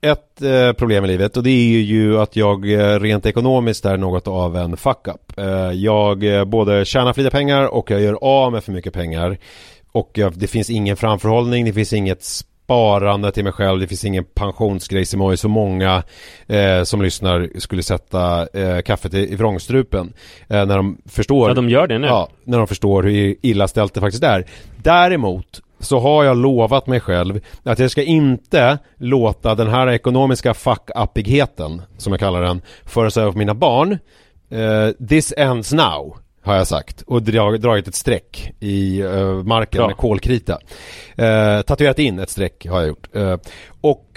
[0.00, 3.96] ett eh, problem i livet och det är ju att jag eh, rent ekonomiskt är
[3.96, 5.38] något av en fuck-up.
[5.38, 8.92] Eh, Jag eh, både tjänar för lite pengar och jag gör av med för mycket
[8.92, 9.38] pengar.
[9.92, 14.04] Och jag- det finns ingen framförhållning, det finns inget sparande till mig själv, det finns
[14.04, 16.02] ingen pensionsgrej som har så många
[16.46, 20.12] eh, som lyssnar skulle sätta eh, kaffet i, i vrångstrupen.
[20.48, 22.06] Eh, när de förstår Ja, de gör det nu.
[22.06, 24.44] Ja, när de förstår hur illa ställt det faktiskt är.
[24.76, 30.54] Däremot så har jag lovat mig själv att jag ska inte låta den här ekonomiska
[30.54, 33.98] fuck-uppigheten, som jag kallar den, föras över på mina barn.
[34.50, 37.02] Eh, this ends now, har jag sagt.
[37.02, 39.86] Och drag, dragit ett streck i eh, marken Bra.
[39.86, 40.58] med kolkrita.
[41.16, 43.08] Eh, tatuerat in ett streck har jag gjort.
[43.80, 44.10] Och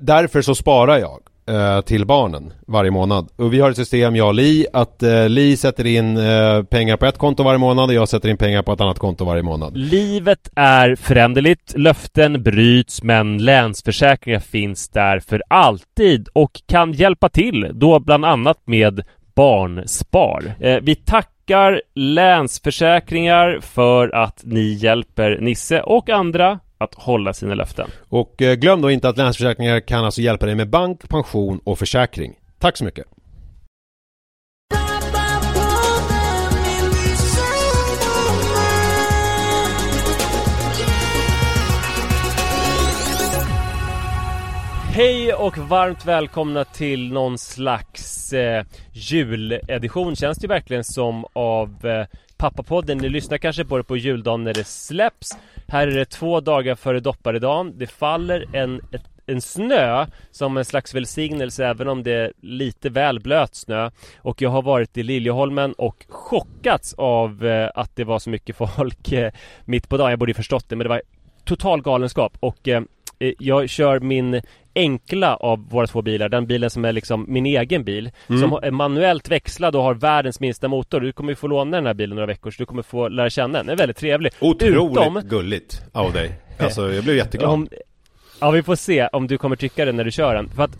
[0.00, 3.28] därför så sparar jag eh, till barnen varje månad.
[3.36, 6.96] Och vi har ett system, jag och Li, att eh, Li sätter in eh, pengar
[6.96, 9.42] på ett konto varje månad och jag sätter in pengar på ett annat konto varje
[9.42, 9.76] månad.
[9.76, 17.70] Livet är föränderligt, löften bryts, men Länsförsäkringar finns där för alltid och kan hjälpa till,
[17.74, 19.02] då bland annat med
[19.34, 20.54] Barnspar.
[20.60, 27.90] Eh, vi tackar Länsförsäkringar för att ni hjälper Nisse och andra att hålla sina löften.
[28.08, 31.78] Och eh, glöm då inte att Länsförsäkringar kan alltså hjälpa dig med bank, pension och
[31.78, 32.34] försäkring.
[32.58, 33.06] Tack så mycket!
[44.98, 52.06] Hej och varmt välkomna till någon slags eh, juledition Känns det verkligen som av eh,
[52.38, 52.98] Pappapodden.
[52.98, 55.38] Ni lyssnar kanske på det på juldagen när det släpps.
[55.68, 57.78] Här är det två dagar före dopparedagen.
[57.78, 62.90] Det faller en, ett, en snö som en slags välsignelse även om det är lite
[62.90, 63.90] väl blöt snö.
[64.16, 68.56] Och jag har varit i Liljeholmen och chockats av eh, att det var så mycket
[68.76, 69.32] folk eh,
[69.64, 70.10] mitt på dagen.
[70.10, 71.02] Jag borde ju förstått det men det var
[71.44, 72.36] total galenskap.
[72.40, 72.82] Och eh,
[73.18, 74.40] eh jag kör min
[74.78, 78.70] enkla av våra två bilar, den bilen som är liksom min egen bil Som är
[78.70, 81.00] manuellt växlad och har världens minsta motor.
[81.00, 83.30] Du kommer ju få låna den här bilen några veckor så du kommer få lära
[83.30, 84.32] känna den, den är väldigt trevlig.
[84.40, 86.40] Otroligt Utom, gulligt av dig.
[86.58, 87.50] Alltså jag blev jätteglad.
[87.50, 87.68] om,
[88.40, 90.48] Ja vi får se om du kommer tycka det när du kör den.
[90.48, 90.78] För att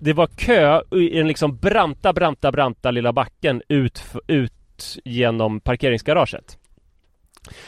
[0.00, 6.58] Det var kö i den liksom branta, branta, branta lilla backen ut, ut genom parkeringsgaraget.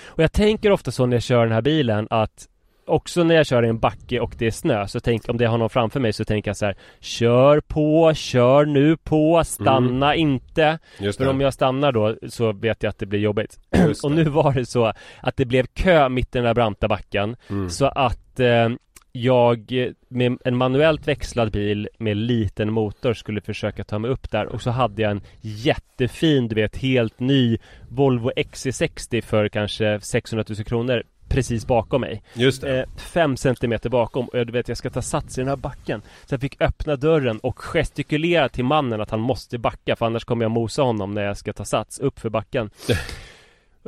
[0.04, 2.48] Och jag tänker ofta så när jag kör den här bilen att
[2.90, 5.46] Också när jag kör i en backe och det är snö så tänk om det
[5.46, 10.14] har någon framför mig så tänker jag så här Kör på, kör nu på, stanna
[10.14, 10.78] inte.
[10.98, 11.30] Just För det.
[11.30, 13.58] om jag stannar då så vet jag att det blir jobbigt.
[13.86, 16.88] Just Och nu var det så att det blev kö mitt i den där branta
[16.88, 17.36] backen.
[17.48, 17.70] Mm.
[17.70, 18.68] Så att eh,
[19.12, 24.30] jag eh, med en manuellt växlad bil med liten motor skulle försöka ta mig upp
[24.30, 24.46] där.
[24.46, 27.58] Och så hade jag en jättefin, du vet, helt ny
[27.88, 32.22] Volvo XC60 för kanske 600 000 kronor precis bakom mig.
[32.34, 32.78] Just det.
[32.80, 36.02] Eh, fem centimeter bakom och jag, vet jag ska ta sats i den här backen.
[36.26, 40.24] Så jag fick öppna dörren och gestikulera till mannen att han måste backa för annars
[40.24, 42.70] kommer jag mosa honom när jag ska ta sats upp för backen.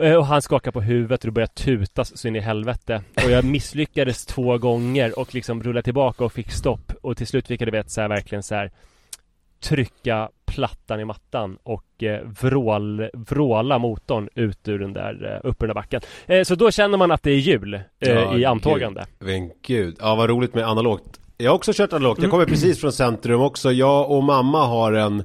[0.01, 3.31] Eh, Och han skakar på huvudet och det börjar tutas så in i helvete Och
[3.31, 7.61] jag misslyckades två gånger och liksom rullade tillbaka och fick stopp Och till slut fick
[7.61, 8.71] jag du vet så här, verkligen så här
[9.63, 15.67] Trycka plattan i mattan och eh, vrål, vråla motorn ut ur den där, upp ur
[15.67, 16.01] den där backen.
[16.27, 19.05] Eh, Så då känner man att det är jul eh, Ja, i antågande.
[19.19, 21.21] Men gud, ja vad roligt med analogt.
[21.43, 22.31] Jag har också kört analogt, jag Mm.
[22.31, 23.73] kommer precis från centrum också.
[23.73, 25.25] Jag och mamma har en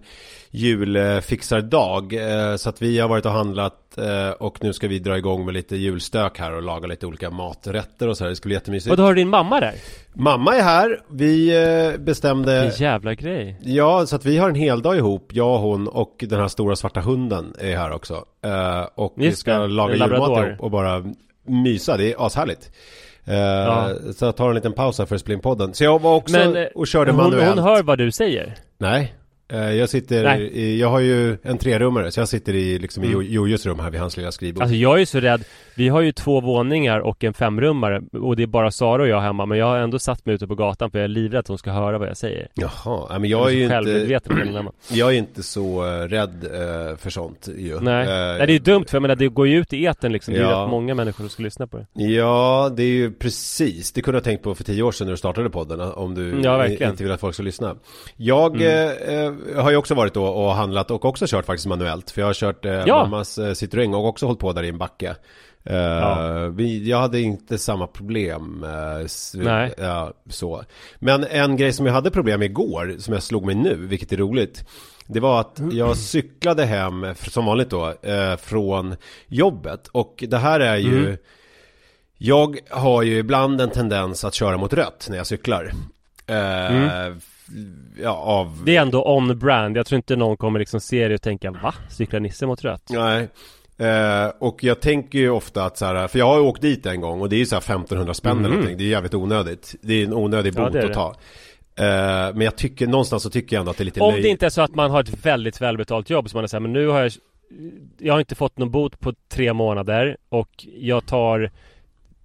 [0.52, 2.14] julfixardag.
[2.14, 5.46] eh, Så att vi har varit och handlat eh, och nu ska vi dra igång
[5.46, 8.30] med lite julstök här och laga lite olika maträtter och så här.
[8.30, 8.92] Det ska bli jättemysigt.
[8.92, 9.74] Och då har du din mamma där?
[10.14, 11.56] Mamma är här, vi
[11.94, 12.62] eh, bestämde...
[12.62, 16.16] Vilken jävla grej Ja, så att vi har en hel dag ihop, jag, hon och
[16.30, 18.26] den här stora svarta hunden är här också.
[18.96, 21.04] Och vi Just ska det, laga julmat ihop och bara
[21.48, 22.72] mysa, det är ashärligt.
[23.28, 23.90] Eh, Ja.
[24.16, 25.74] Så jag tar en liten paus här för att spela in podden.
[25.74, 27.56] Så jag var också Men eh, och körde hon, manuellt.
[27.56, 28.54] hon hör vad du säger?
[28.80, 29.17] Nej, Eh,
[29.50, 30.42] Jag sitter Nej.
[30.42, 33.20] i, jag har ju en trerummare så jag sitter i liksom i Mm.
[33.22, 34.62] Jo- Jojos rum här vid hans lilla skrivbord.
[34.64, 35.44] Alltså jag är ju så rädd
[35.76, 39.22] Vi har ju två våningar och en femrummare Och det är bara Sara och jag
[39.22, 41.48] hemma Men jag har ändå satt mig ute på gatan för jag är livrädd att
[41.48, 45.14] hon ska höra vad jag säger Jaha, men Jag jag är ju så inte, jag
[45.14, 47.80] är inte så eh, rädd eh, för sånt ju.
[47.80, 48.02] Nej.
[48.08, 50.12] Eh, Nej, det är ju dumt för jag menar det går ju ut i etern
[50.12, 52.88] liksom Det är ju rätt många människor som ska lyssna på det Ja, det är
[52.88, 53.92] ju precis.
[53.92, 55.82] Det kunde jag tänkt på för tio år sedan när du startade podden.
[55.82, 57.76] Om du Mm, Ja, inte vill att folk ska lyssna.
[58.16, 58.92] Jag eh,
[59.56, 62.12] eh, har ju också varit då och handlat och också kört faktiskt manuellt.
[62.12, 63.04] För jag har kört eh, Ja.
[63.04, 65.16] mammas eh, Citroën och också hållit på där i en backe.
[65.64, 66.48] Eh, Ja.
[66.48, 68.64] vi, jag hade inte samma problem.
[68.64, 69.74] eh, Nej.
[70.30, 70.64] Så.
[71.00, 74.12] Men en grej som jag hade problem med igår, som jag slog mig nu, vilket
[74.12, 74.66] är roligt.
[75.10, 78.96] Det var att jag cyklade hem, som vanligt då, eh, från
[79.28, 79.88] jobbet.
[79.88, 81.00] Och det här är ju...
[81.06, 81.18] Mm.
[82.20, 85.72] Jag har ju ibland en tendens att köra mot rött när jag cyklar.
[86.28, 87.14] Eh,
[88.02, 88.62] Ja, av...
[88.66, 91.74] Det är ändå on-brand Jag tror inte någon kommer liksom se det och tänka Va?
[91.90, 92.84] Cyklar Nisse mot rött?
[92.90, 93.28] Nej.
[93.80, 96.86] Eh, och jag tänker ju ofta att så här, för jag har ju åkt dit
[96.86, 98.78] en gång och det är ju så här 1500 spänn eller någonting.
[98.78, 99.76] Det är jävligt onödigt.
[99.82, 100.62] Det är en onödig Mhm.
[100.64, 101.16] Ja, bot är att ta.
[101.80, 104.22] Eh, men jag tycker, någonstans så tycker jag ändå att det är lite Om löj-
[104.22, 106.62] det inte är så att man har ett väldigt välbetalt jobb som man är såhär,
[106.62, 107.12] men nu har jag
[108.00, 111.52] Jag har inte fått någon bot på tre månader och jag tar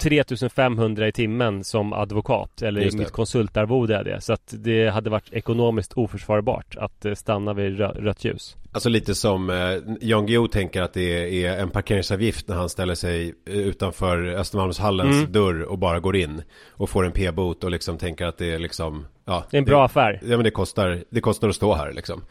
[0.03, 3.03] 3500 i timmen som advokat eller Just i det.
[3.05, 4.21] mitt konsultarvode är det.
[4.21, 8.57] Så att det hade varit ekonomiskt oförsvarbart att eh, stanna vid rö- rött ljus.
[8.75, 9.57] Alltså lite som eh,
[10.01, 15.17] Jan Guillou tänker att det är en parkeringsavgift när han ställer sig eh, utanför Östermalmshallens
[15.17, 15.33] Mm.
[15.33, 18.59] dörr och bara går in och får en p-bot och liksom tänker att det är
[18.59, 20.21] liksom ja, Det är en bra affär.
[20.23, 22.23] Ja men det kostar, det kostar att stå här liksom.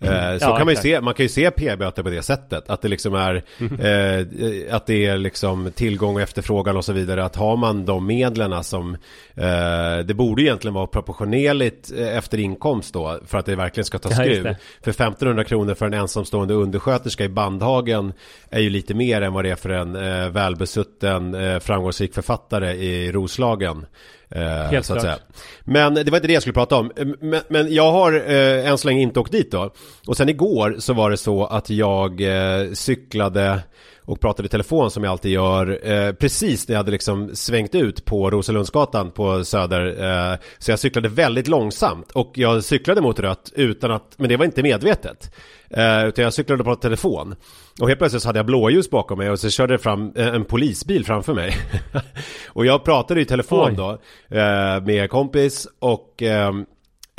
[0.00, 0.08] Eh,
[0.38, 2.70] så Ja, kan man ju se, man kan ju se p-böter på det sättet.
[2.70, 7.24] Att det liksom är, eh, att det är liksom tillgång och efterfrågan och så vidare.
[7.24, 8.94] Att har man de medlen som,
[9.34, 13.18] eh, det borde egentligen vara proportionerligt eh, efter inkomst då.
[13.26, 14.44] För att det verkligen ska ta Ja, skruv.
[14.44, 14.56] det.
[14.82, 18.12] För 1500 kronor för en ensamstående undersköterska i Bandhagen
[18.50, 22.72] är ju lite mer än vad det är för en eh, välbesutten eh, framgångsrik författare
[22.72, 23.86] i Roslagen.
[24.30, 25.18] Eh, Helt så att klart.
[25.18, 25.26] säga.
[25.64, 26.92] Men det var inte det jag skulle prata om.
[27.20, 29.70] Men, men jag har eh, än så länge inte åkt dit då.
[30.06, 33.60] Och sen igår så var det så att jag eh, cyklade
[34.04, 37.74] och pratade i telefon som jag alltid gör eh, precis när jag hade liksom svängt
[37.74, 39.86] ut på Roselundsgatan på Söder.
[40.32, 44.36] Eh, så jag cyklade väldigt långsamt och jag cyklade mot rött utan att, men det
[44.36, 45.34] var inte medvetet.
[45.70, 47.34] Eh, utan jag cyklade på telefon.
[47.80, 50.44] Och helt plötsligt så hade jag blåljus bakom mig och så körde fram eh, en
[50.44, 51.56] polisbil framför mig.
[52.48, 53.74] och jag pratade i telefon Oj.
[53.76, 53.90] då
[54.38, 56.66] eh, med kompis och ehm,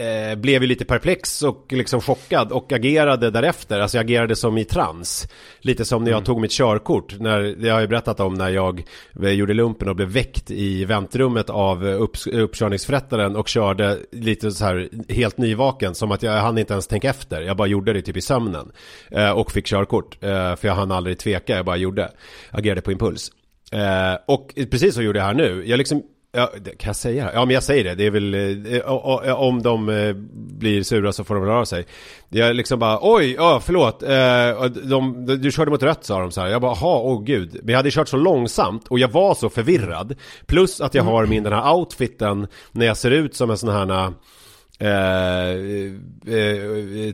[0.03, 3.79] eh, blev ju lite perplex och liksom chockad och agerade därefter.
[3.79, 5.27] Alltså jag agerade som i trans.
[5.59, 7.19] Lite som när jag tog mitt körkort.
[7.19, 8.83] När, det har jag ju berättat om när jag
[9.23, 14.51] eh, gjorde lumpen och blev väckt i väntrummet av eh, upp, uppkörningsförrättaren och körde lite
[14.51, 15.95] så här helt nyvaken.
[15.95, 17.41] Som att jag hann inte ens tänka efter.
[17.41, 18.71] Jag bara gjorde det typ i sömnen.
[19.11, 20.23] Eh, och fick körkort.
[20.23, 22.11] Eh, för jag hann aldrig tveka, jag bara gjorde.
[22.51, 23.31] Agerade på impuls.
[23.71, 25.63] Eh, och precis så gjorde jag här nu.
[25.65, 26.03] Jag liksom
[26.35, 27.31] Ja, det, kan jag säga det?
[27.33, 27.95] Ja, men jag säger det.
[27.95, 30.13] Det är väl, eh, o- o- eh, om de eh,
[30.59, 31.85] blir sura så får de väl sig.
[32.29, 34.03] Jag liksom bara, oj, ja, förlåt.
[34.03, 34.09] Eh,
[34.83, 36.47] de, de, du körde mot rött sa de så här.
[36.47, 37.59] Jag bara, jaha, åh gud.
[37.63, 40.15] Men jag hade kört så långsamt och jag var så förvirrad.
[40.45, 43.69] Plus att jag har min den här outfiten när jag ser ut som en sån
[43.69, 44.13] här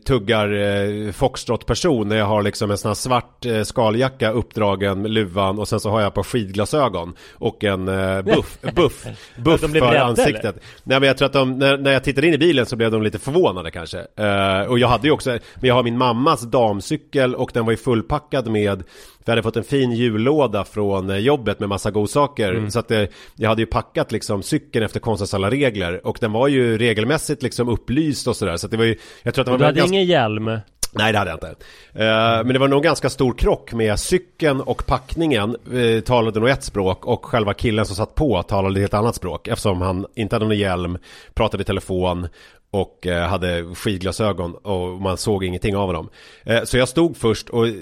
[0.05, 5.11] tuggar eh, foxtrot-person när jag har liksom en sån här svart eh, skaljacka uppdragen med
[5.11, 9.05] luvan och sen så har jag på skidglasögon och en eh, buff, buff,
[9.37, 10.55] buff för ansiktet.
[10.83, 12.91] Nej men jag tror att de, när, när jag tittade in i bilen så blev
[12.91, 13.99] de lite förvånade kanske.
[13.99, 17.71] Eh, och jag hade ju också, men jag har min mammas damcykel och den var
[17.71, 18.83] ju fullpackad med
[19.25, 22.53] vi hade fått en fin jullåda från eh, jobbet med massa godsaker.
[22.53, 22.71] Mm.
[22.71, 26.07] Så att det, jag hade ju packat liksom cykeln efter konstens alla regler.
[26.07, 28.57] Och den var ju regelmässigt liksom upplyst och sådär.
[28.57, 29.95] Så att det var ju, jag tror att det var du hade ganska...
[29.95, 30.59] ingen hjälm?
[30.91, 31.47] Nej det hade jag inte.
[31.93, 36.49] Eh, men det var nog ganska stor krock med cykeln och packningen uh, talade nog
[36.49, 40.35] ett språk och själva killen som satt på talade ett annat språk eftersom han inte
[40.35, 40.97] hade någon hjälm,
[41.33, 42.27] pratade i telefon
[42.71, 46.09] och eh, hade skidglasögon och man såg ingenting av dem.
[46.43, 47.73] Eh, så jag stod först och eh,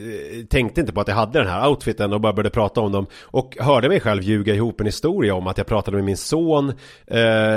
[0.50, 3.06] tänkte inte på att jag hade den här outfiten och bara började prata om dem
[3.24, 6.74] och hörde mig själv ljuga ihop en historia om att jag pratade med min son,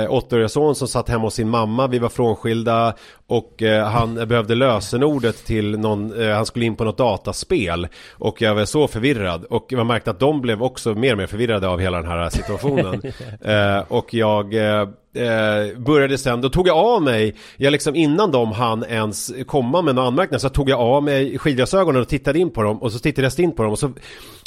[0.09, 2.93] åttaåriga son som satt hemma hos sin mamma, vi var frånskilda
[3.31, 7.87] och eh, han behövde lösenordet till någon, eh, han skulle in på något dataspel.
[8.11, 9.45] Och jag var så förvirrad.
[9.45, 12.29] Och man märkte att de blev också mer och mer förvirrade av hela den här
[12.29, 13.01] situationen.
[13.41, 14.81] eh, och jag eh,
[15.15, 19.81] eh, började sen, då tog jag av mig, jag liksom innan de hann ens komma
[19.81, 22.81] med några anmärkningar så tog jag av mig skidglasögonen och tittade in på dem.
[22.81, 23.71] Och så tittade jag in på dem.
[23.71, 23.91] Och så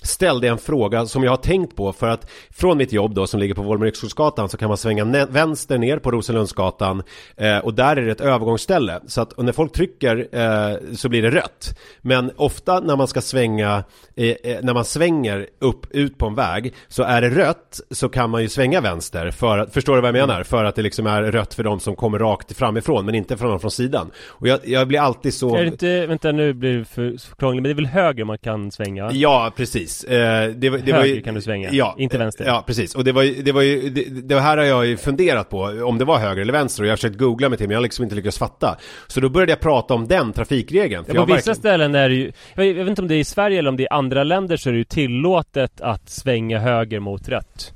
[0.07, 3.27] ställde jag en fråga som jag har tänkt på för att från mitt jobb då
[3.27, 7.03] som ligger på Volmer så kan man svänga vänster ner på Rosenlundsgatan
[7.37, 11.23] eh, och där är det ett övergångsställe så att när folk trycker eh, så blir
[11.23, 13.85] det rött men ofta när man ska svänga
[14.17, 18.09] eh, eh när man svänger upp ut på en väg så är det rött så
[18.09, 20.35] kan man ju svänga vänster för att, förstår du vad jag menar?
[20.35, 20.45] Mm.
[20.45, 23.51] För att det liksom är rött för de som kommer rakt framifrån men inte från
[23.51, 24.11] dem från sidan.
[24.29, 25.57] Och jag, jag blir alltid så...
[25.57, 28.39] Är det inte, vänta nu blir det för krångligt, men det är väl höger man
[28.39, 29.13] kan svänga?
[29.13, 29.94] Ja, precis.
[30.05, 32.45] Eh, det, det höger var ju, kan du svänga, ja, inte vänster.
[32.45, 32.95] Ja, precis.
[32.95, 35.63] Och det var ju, det var ju, det, det, här har jag ju funderat på,
[35.63, 37.79] om det var höger eller vänster och jag har försökt googla mig till men jag
[37.79, 38.79] har liksom inte lyckats fatta.
[39.07, 41.05] Så då började jag prata om den trafikregeln.
[41.09, 41.57] Ja, på vissa verkligen...
[41.57, 43.83] ställen är det ju, jag vet inte om det är i Sverige eller om det
[43.83, 47.73] är i andra länder så är det ju tillåtet att svänga höger mot rött.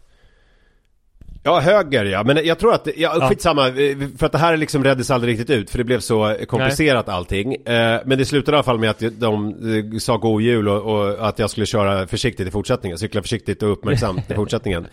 [1.43, 3.29] Ja, höger ja, men jag tror att, ja, ja.
[3.29, 3.73] skitsamma,
[4.19, 7.17] för att det här liksom reddes aldrig riktigt ut, för det blev så komplicerat Nej.
[7.17, 7.55] allting.
[7.55, 10.83] Eh, men det slutade i alla fall med att de eh, sa god jul och,
[10.83, 14.87] och, att jag skulle köra försiktigt i fortsättningen, cykla försiktigt och uppmärksamt i fortsättningen.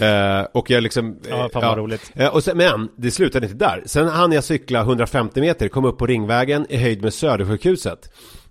[0.00, 1.16] Eh, och jag liksom...
[1.28, 2.12] Ja, fan vad roligt.
[2.32, 3.82] och sen, men det slutade inte där.
[3.86, 8.10] Sen hann jag cykla 150 meter, kom upp på Ringvägen i höjd med Södersjukhuset.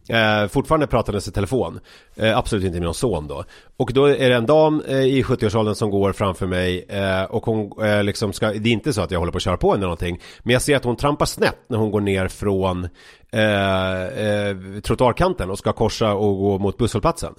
[0.09, 1.79] Eh, fortfarande pratandes i telefon.
[2.15, 3.43] Eh, absolut inte med någon son då.
[3.77, 7.45] Och då är det en dam eh, i 70-årsåldern som går framför mig eh, och
[7.45, 9.71] hon eh, liksom ska, det är inte så att jag håller på att köra på
[9.71, 10.21] henne eller någonting.
[10.39, 12.83] Men jag ser att hon trampar snett när hon går ner från
[13.31, 17.33] eh, trottoarkanten och ska korsa och gå mot busshållplatsen.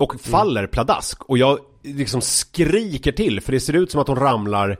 [0.00, 4.16] Och faller pladask och jag liksom skriker till för det ser ut som att hon
[4.16, 4.78] ramlar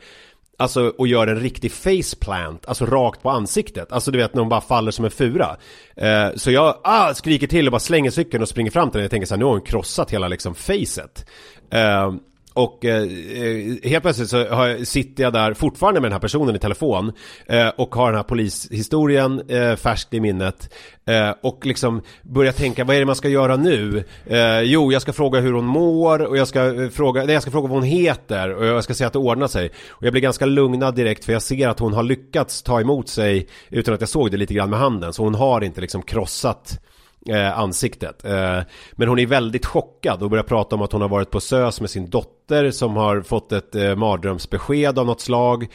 [0.62, 3.92] Alltså och gör en riktig faceplant, alltså rakt på ansiktet.
[3.92, 5.56] Alltså du vet när hon bara faller som en fura.
[5.96, 9.04] Eh, så jag ah, skriker till och bara slänger cykeln och springer fram till henne.
[9.04, 11.26] Jag tänker så här, nu har hon krossat hela liksom facet.
[11.70, 12.12] Eh,
[12.54, 16.56] och eh, eh, helt plötsligt så har, sitter jag där fortfarande med den här personen
[16.56, 17.12] i telefon
[17.46, 20.74] eh, och har den här polishistorien eh, färskt i minnet
[21.06, 24.04] eh, och liksom börjar tänka vad är det man ska göra nu?
[24.26, 27.42] Eh, jo, jag ska fråga hur hon mår och jag ska eh, fråga, nej, jag
[27.42, 29.70] ska fråga vad hon heter och jag ska säga att det ordnar sig.
[29.90, 33.08] Och jag blir ganska lugnad direkt för jag ser att hon har lyckats ta emot
[33.08, 36.02] sig utan att jag såg det lite grann med handen så hon har inte liksom
[36.02, 36.80] krossat
[37.28, 38.24] eh, ansiktet.
[38.24, 38.58] Eh,
[38.92, 41.80] men hon är väldigt chockad och börjar prata om att hon har varit på SÖS
[41.80, 45.68] med sin dotter som har fått ett eh, mardrömsbesked av något slag.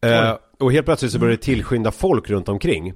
[0.00, 2.94] Eh, och helt plötsligt så börjar det tillskynda folk runt omkring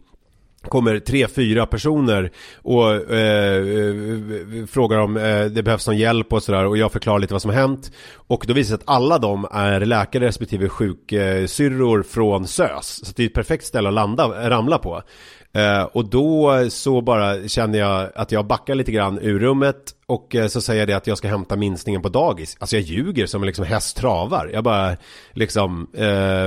[0.63, 2.31] kommer tre, fyra personer
[2.63, 7.35] och eh, frågar om eh, det behövs någon hjälp och sådär och jag förklarar lite
[7.35, 7.93] vad som har hänt.
[8.15, 13.07] Och då visar det sig att alla de är läkare respektive sjuksyrror från SÖS.
[13.07, 15.03] Så det är ett perfekt ställe att landa, ramla på.
[15.53, 20.35] Eh, och då så bara känner jag att jag backar lite grann ur rummet och
[20.35, 22.57] eh, så säger jag det att jag ska hämta minstingen på dagis.
[22.61, 24.51] Alltså jag ljuger som liksom häst travar.
[24.53, 24.97] Jag bara
[25.33, 26.47] liksom, eh,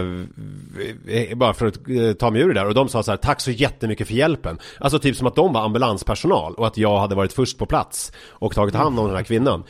[1.15, 2.67] eh, bara för att eh, ta mig ur det där.
[2.67, 4.59] Och de sa så här, tack så jättemycket för hjälpen.
[4.79, 8.11] Alltså typ som att de var ambulanspersonal och att jag hade varit först på plats
[8.29, 9.63] och tagit hand om den här kvinnan.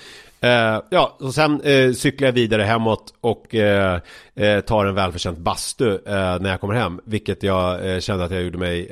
[0.46, 6.00] Uh, ja, och sen uh, cyklar jag vidare hemåt och uh, tar en välförtjänt bastu
[6.06, 7.00] när jag kommer hem.
[7.06, 8.90] Vilket jag kände att jag gjorde mig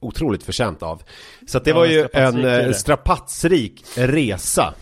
[0.00, 1.02] otroligt förtjänt av.
[1.46, 4.74] Så det ja, var ju en strapatsrik resa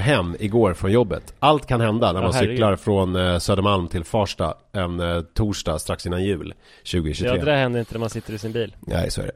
[0.00, 1.34] hem igår från jobbet.
[1.38, 5.02] Allt kan hända när man ja, cyklar från Södermalm till Farsta en
[5.34, 6.54] torsdag strax innan jul
[6.92, 7.28] 2023.
[7.28, 8.76] Ja, det där händer inte när man sitter i sin bil.
[8.80, 9.32] Nej, så är det.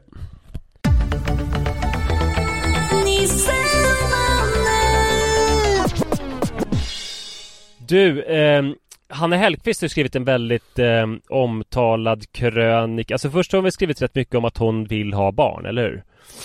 [7.91, 8.63] Du, eh,
[9.09, 13.13] Hanne Hellqvist har skrivit en väldigt eh, omtalad krönika.
[13.13, 15.81] Alltså först har hon väl skrivit rätt mycket om att hon vill ha barn, eller
[15.81, 16.03] hur?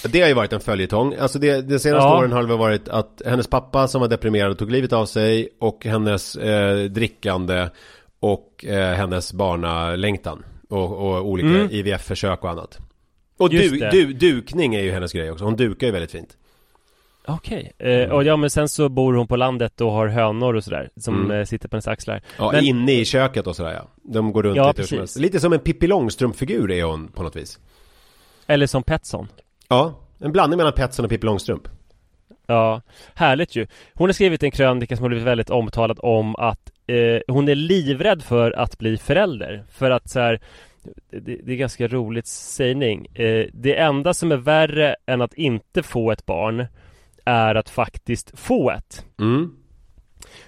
[0.08, 1.14] Det har ju varit en följetong.
[1.14, 2.18] Alltså det, de senaste ja.
[2.18, 5.48] åren har det väl varit att hennes pappa som var deprimerad tog livet av sig
[5.60, 7.68] och hennes eh, drickande
[8.20, 11.68] och eh, hennes barnalängtan och, och olika mm.
[11.70, 12.78] IVF-försök och annat.
[13.38, 15.44] Och du, du, dukning är ju hennes grej också.
[15.44, 16.36] Hon dukar ju väldigt fint.
[17.28, 17.92] Okej, okay.
[17.92, 20.90] eh, och ja men sen så bor hon på landet och har hönor och sådär
[20.96, 21.38] Som mm.
[21.38, 22.22] eh, sitter på hennes axlar.
[22.38, 22.64] Ja, men...
[22.64, 23.88] inne i köket och sådär ja.
[24.02, 25.12] De går runt ja, lite precis.
[25.12, 27.58] som Lite som en Pippi Långstrump-figur är hon på något vis.
[28.46, 29.28] Eller som Petson
[29.68, 31.68] Ja, en blandning mellan Petson och Pippi Långstrump.
[32.46, 32.82] Ja,
[33.14, 33.66] härligt ju.
[33.94, 37.54] Hon har skrivit en krönika som har blivit väldigt omtalad om att eh, Hon är
[37.54, 40.40] livrädd för att bli förälder För att så här,
[41.10, 43.06] det, det, är ganska roligt sägning.
[43.14, 46.66] Eh, Det enda som är värre än att inte få ett barn
[47.26, 49.04] är att faktiskt få ett.
[49.20, 49.56] Mm.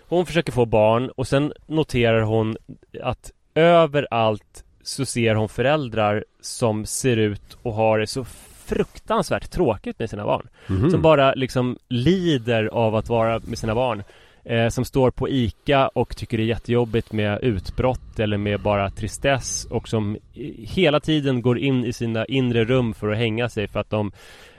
[0.08, 2.56] Hon försöker få barn och sen noterar hon
[3.02, 8.25] att överallt så ser hon föräldrar som ser ut och har det så
[8.64, 10.49] fruktansvärt tråkigt med sina barn.
[10.68, 10.90] Mm.
[10.90, 14.02] Som bara liksom lider av att vara med sina barn.
[14.44, 18.90] eh, som står på ICA och tycker det är jättejobbigt med utbrott eller med bara
[18.90, 20.18] tristess och som
[20.58, 24.12] hela tiden går in i sina inre rum för att hänga sig för att de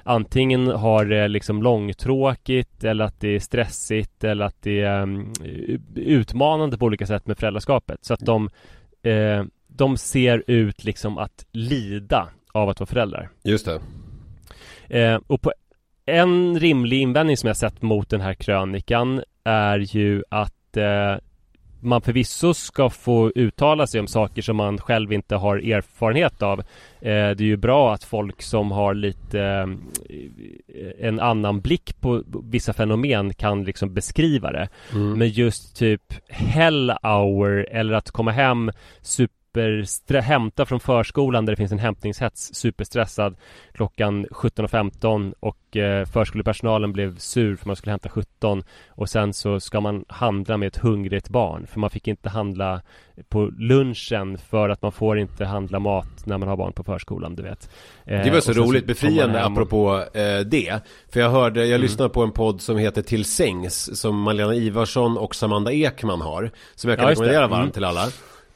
[0.03, 5.33] antingen har det liksom långtråkigt eller att det är stressigt eller att det är um,
[5.95, 8.05] utmanande på olika sätt med föräldraskapet.
[8.05, 8.49] Så att de,
[9.03, 13.29] eh, de ser ut liksom att lida av att vara föräldrar.
[13.43, 13.79] Just det.
[14.99, 15.51] Eh, och på
[16.05, 21.15] en rimlig invändning som jag sett mot den här krönikan är ju att eh,
[21.79, 26.59] man förvisso ska få uttala sig om saker som man själv inte har erfarenhet av.
[26.59, 26.65] Eh,
[27.01, 32.73] det är ju bra att folk som har lite eh, en annan blick på vissa
[32.73, 34.69] fenomen kan liksom beskriva det.
[34.93, 35.19] Mm.
[35.19, 38.71] Men just typ hell hour eller att komma hem
[39.01, 39.38] super
[40.21, 43.35] hämta från förskolan där det finns en hämtningshets, superstressad
[43.73, 49.59] klockan 17.15 och eh, förskolepersonalen blev sur för man skulle hämta 17 och sen så
[49.59, 52.81] ska man handla med ett hungrigt barn för man fick inte handla
[53.29, 57.35] på lunchen för att man får inte handla mat när man har barn på förskolan,
[57.35, 57.69] du vet.
[58.05, 60.79] Eh, det var så roligt, så befriande apropå eh, det.
[61.09, 61.81] För jag hörde, jag mm.
[61.81, 66.51] lyssnade på en podd som heter Till sängs som Malena Ivarsson och Samanda Ekman har.
[66.75, 67.71] Som jag kan ja, rekommendera varmt mm.
[67.71, 68.07] till alla.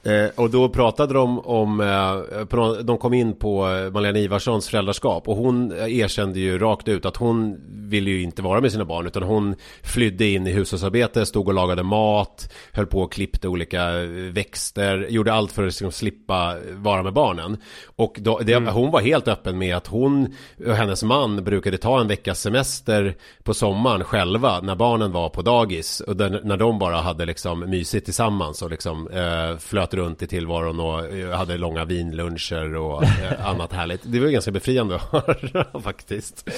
[0.06, 5.28] Eh, och då pratade de om, eh, de kom in på eh, Malena Ivarssons föräldraskap
[5.28, 7.58] och hon erkände ju rakt ut att hon
[7.90, 11.54] ville ju inte vara med sina barn utan hon flydde in i hushållsarbete, stod och
[11.54, 16.56] lagade mat, höll på och klippte olika eh, växter, gjorde allt för att liksom slippa
[16.72, 17.58] vara med barnen.
[17.96, 18.74] Och då, det, mm.
[18.74, 20.36] hon var helt öppen med att hon
[20.68, 25.42] och hennes man brukade ta en veckas semester på sommaren själva när barnen var på
[25.42, 30.22] dagis och där, när de bara hade liksom mysigt tillsammans och liksom eh, flöt runt
[30.22, 34.02] i tillvaron och eh, hade långa vinluncher och eh, annat härligt.
[34.04, 36.50] Det var ganska befriande att höra faktiskt.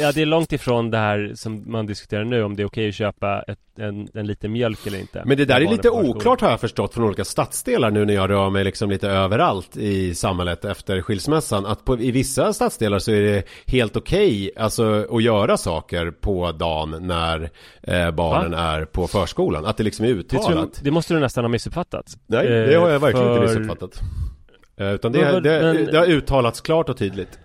[0.00, 2.88] Ja, det är långt ifrån det här som man diskuterar nu om det är okej
[2.88, 5.22] att köpa ett, en, en liten mjölk eller inte.
[5.26, 8.30] Men det där är lite oklart har jag förstått från olika stadsdelar nu när jag
[8.30, 11.66] rör mig liksom lite överallt i samhället efter skilsmässan.
[11.66, 16.52] Att på, i vissa stadsdelar så är det helt okej alltså att göra saker på
[16.52, 17.50] dagen när
[17.82, 18.58] eh, barnen Va?
[18.58, 19.64] är på förskolan.
[19.64, 20.46] Att det liksom är uttalat.
[20.48, 22.06] Det, tror, det måste du nästan ha missuppfattat.
[22.26, 23.42] Nej, eh, det har jag verkligen för...
[23.44, 24.00] inte missuppfattat.
[24.76, 25.86] Eh, utan det, det, men...
[25.86, 27.38] det har uttalats klart och tydligt.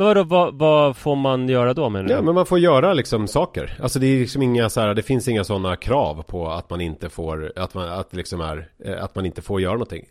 [0.00, 2.14] Vadå, vad, vad får man göra då menar du?
[2.14, 5.02] Ja men man får göra liksom saker Alltså det är liksom inga så här, det
[5.02, 9.04] finns inga sådana krav på att man inte får Att man, att liksom är, eh,
[9.04, 10.04] att man inte får göra någonting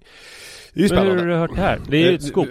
[0.74, 1.16] det är ju spännande.
[1.16, 1.80] Men hur har du hört det här?
[1.90, 2.48] Det är ju ett skop.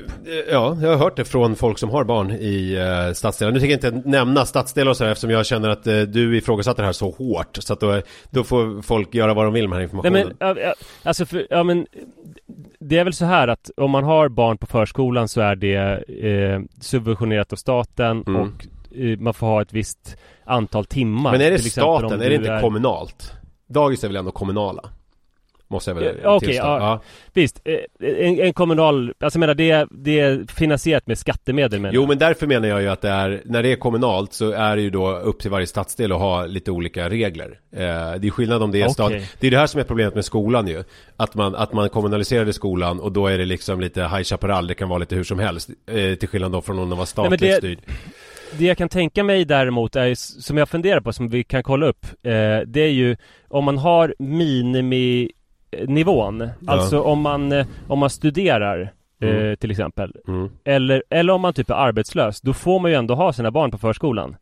[0.50, 2.78] Ja, jag har hört det från folk som har barn i
[3.14, 3.52] stadsdelar.
[3.52, 6.82] Nu tänker jag inte nämna stadsdelar och så här, eftersom jag känner att du ifrågasatte
[6.82, 7.56] det här så hårt.
[7.60, 10.36] Så att då, då får folk göra vad de vill med den här informationen.
[10.40, 10.72] Nej, men,
[11.02, 11.86] alltså, för, ja men
[12.80, 15.76] det är väl så här att om man har barn på förskolan så är det
[16.08, 18.40] eh, subventionerat av staten mm.
[18.40, 21.32] och eh, man får ha ett visst antal timmar.
[21.32, 22.22] Men är det staten?
[22.22, 22.60] Är det inte är...
[22.60, 23.32] kommunalt?
[23.68, 24.90] Dagis är väl ändå kommunala?
[25.70, 27.00] Måste jag väl ja, Okej, ja, ja.
[27.32, 31.94] Visst, eh, en, en, kommunal, alltså jag menar det, det är finansierat med skattemedel menar
[31.94, 34.76] Jo men därför menar jag ju att det är, när det är kommunalt så är
[34.76, 37.58] det ju då upp till varje stadsdel att ha lite olika regler.
[37.72, 37.80] Eh,
[38.20, 38.92] Det är skillnad om det är okay.
[38.92, 40.84] stad, det är det här som är problemet med skolan ju.
[41.16, 44.74] Att man, att man kommunaliserade skolan och då är det liksom lite High Chaparral, det
[44.74, 47.40] kan vara lite hur som helst eh, Till skillnad då från om den var statligt
[47.40, 47.56] Nej, det...
[47.56, 47.78] styrd.
[48.58, 51.86] Det jag kan tänka mig däremot är, som jag funderar på, som vi kan kolla
[51.86, 52.32] upp eh,
[52.66, 53.16] Det är ju
[53.48, 55.30] om man har minimi
[55.86, 56.40] nivån.
[56.40, 56.72] Ja.
[56.72, 59.50] Alltså om man, eh, om man studerar eh, mm.
[59.50, 60.16] eh, till exempel.
[60.28, 60.50] Mm.
[60.64, 62.40] Eller, eller om man typ är arbetslös.
[62.40, 64.36] Då får man ju ändå ha sina barn på förskolan.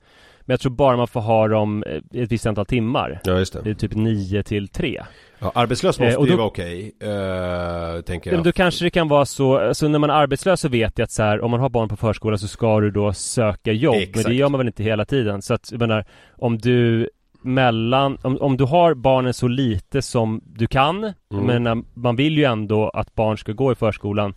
[0.47, 3.21] Men jag tror bara man får ha dem eh, ett visst antal timmar.
[3.25, 3.61] Ja, just det.
[3.63, 5.03] det är typ 9 till 3.
[5.39, 8.45] Ja, arbetslös måste eh, då, ju vara okej, okay, uh, tänker jag.
[8.45, 11.11] Då kanske det kan vara så, alltså när man är arbetslös så vet jag att
[11.11, 13.95] så här, om man har barn på förskola så ska du då söka jobb.
[13.95, 14.17] Exakt.
[14.17, 15.43] Men det gör man väl inte hela tiden.
[15.43, 16.05] Så att, jag menar,
[16.37, 17.09] om du
[17.47, 21.63] mellan, om, om du har barnen så lite som du kan, mm.
[21.63, 24.35] men man vill ju ändå att barn ska gå i förskolan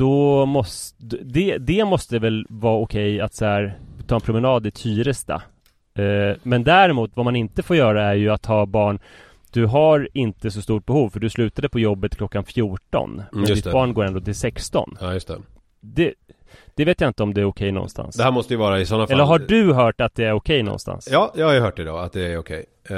[0.00, 4.70] då måste, det, det måste väl vara okej att så här, ta en promenad i
[4.70, 5.42] Tyresta
[5.94, 8.98] eh, Men däremot vad man inte får göra är ju att ha barn
[9.50, 13.54] Du har inte så stort behov för du slutade på jobbet klockan 14 Men mm,
[13.54, 13.72] ditt det.
[13.72, 15.38] barn går ändå till 16 Ja just det,
[15.80, 16.14] det
[16.74, 18.16] det vet jag inte om det är okej okay någonstans.
[18.16, 19.14] Det här måste ju vara i sådana fall.
[19.14, 21.08] Eller har du hört att det är okej okay någonstans?
[21.12, 22.58] Ja, jag har ju hört det då, att det är okej.
[22.58, 22.66] Okay.
[22.90, 22.96] Uh...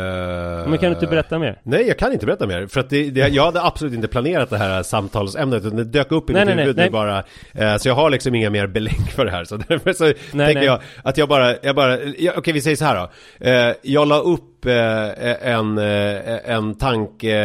[0.69, 1.61] Men kan du inte berätta mer?
[1.63, 2.67] Nej, jag kan inte berätta mer.
[2.67, 5.65] För att det, det, jag hade absolut inte planerat det här samtalsämnet.
[5.65, 7.19] Utan det dök upp i nej, mitt nej, huvud nej, bara.
[7.61, 9.45] Uh, så jag har liksom inga mer belägg för det här.
[9.45, 10.15] Så därför så nej,
[10.47, 11.99] tänker jag att jag bara, jag bara,
[12.37, 13.11] okej vi säger så här då.
[13.51, 17.37] Uh, jag la upp en, en tanke,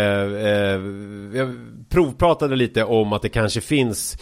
[1.34, 1.56] jag
[1.90, 4.18] provpratade lite om att det kanske finns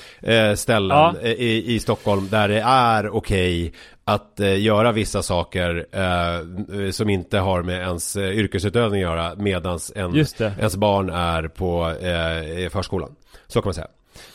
[0.56, 1.28] ställen ja.
[1.28, 3.74] i, i Stockholm där det är okej
[4.08, 9.36] att eh, göra vissa saker eh, som inte har med ens eh, yrkesutövning att göra
[9.36, 13.16] medans en, ens barn är på eh, förskolan.
[13.48, 13.88] Så kan man säga.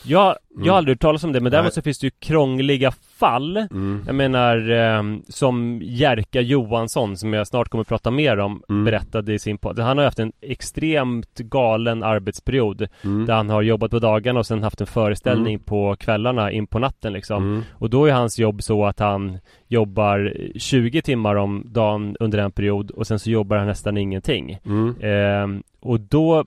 [0.03, 1.73] Jag, jag har aldrig hört talas om det men däremot Nej.
[1.73, 4.03] så finns det ju krångliga fall Mm.
[4.05, 8.85] Jag menar eh, som Jerka Johansson som jag snart kommer att prata mer om Mm.
[8.85, 13.25] berättade i sin podd Han har haft en extremt galen arbetsperiod Mm.
[13.25, 16.79] Där han har jobbat på dagarna och sen haft en föreställning på kvällarna in på
[16.79, 17.61] natten liksom Mm.
[17.71, 22.51] Och då är hans jobb så att han jobbar 20 timmar om dagen under en
[22.51, 24.95] period och sen så jobbar han nästan ingenting Mm.
[25.01, 26.45] Ehm, och då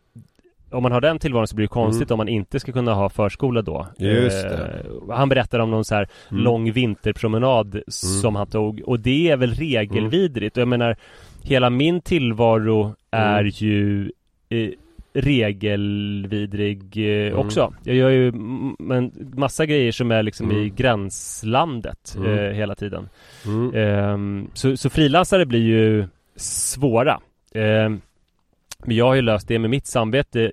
[0.75, 3.09] om man har den tillvaron så blir det konstigt om man inte ska kunna ha
[3.09, 4.15] förskola då Mm.
[4.15, 4.85] Just det.
[5.01, 6.43] Ehm, Han berättar om någon så här Mm.
[6.45, 10.97] lång vinterpromenad som han tog och det är väl regelvidrigt och jag menar
[11.43, 13.53] Hela min tillvaro är Mm.
[13.55, 14.13] ju
[14.49, 14.71] eh,
[15.15, 17.39] regelvidrig eh, Mm.
[17.39, 18.33] också Jag gör ju
[18.79, 20.75] men massa grejer som är liksom i Mm.
[20.75, 22.39] gränslandet Mm.
[22.39, 23.09] eh, hela tiden
[23.47, 23.75] Mm.
[23.75, 26.07] Ehm, så, så frilansare blir ju
[26.37, 27.21] svåra.
[28.85, 30.53] Ehm, men jag har ju löst det med mitt samvete,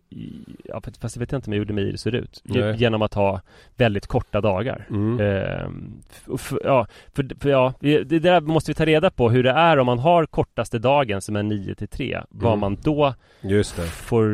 [0.64, 2.42] ja, fast- jag vet inte om jag gjorde mig i hur det ser ut.
[2.44, 2.76] Nej.
[2.78, 3.42] Genom att ha
[3.78, 4.88] väldigt korta dagar.
[4.90, 5.20] Mm.
[5.20, 9.44] Ehm, f- f- ja, för, för ja, det där måste vi ta reda på hur
[9.44, 12.22] det är om man har kortaste dagen som är 9 till 3.
[12.30, 12.60] Vad Mm.
[12.60, 13.82] man då Just det.
[13.88, 14.28] får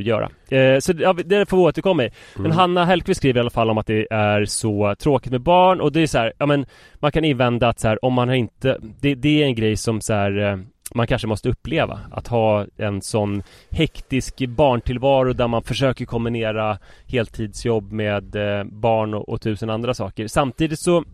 [0.00, 0.30] göra.
[0.48, 2.10] Eh, så ja, det får vi återkomma i.
[2.36, 2.56] Men Mm.
[2.56, 5.92] Hanna Hellquist skriver i alla fall om att det är så tråkigt med barn och
[5.92, 8.34] det är så här, ja men man kan invända att så här, om man har
[8.34, 10.58] inte, det, det är en grej som så här eh,
[10.94, 17.92] man kanske måste uppleva att ha en sån hektisk barntillvaro där man försöker kombinera heltidsjobb
[17.92, 20.26] med eh, barn och, och tusen andra saker.
[20.26, 21.04] Samtidigt så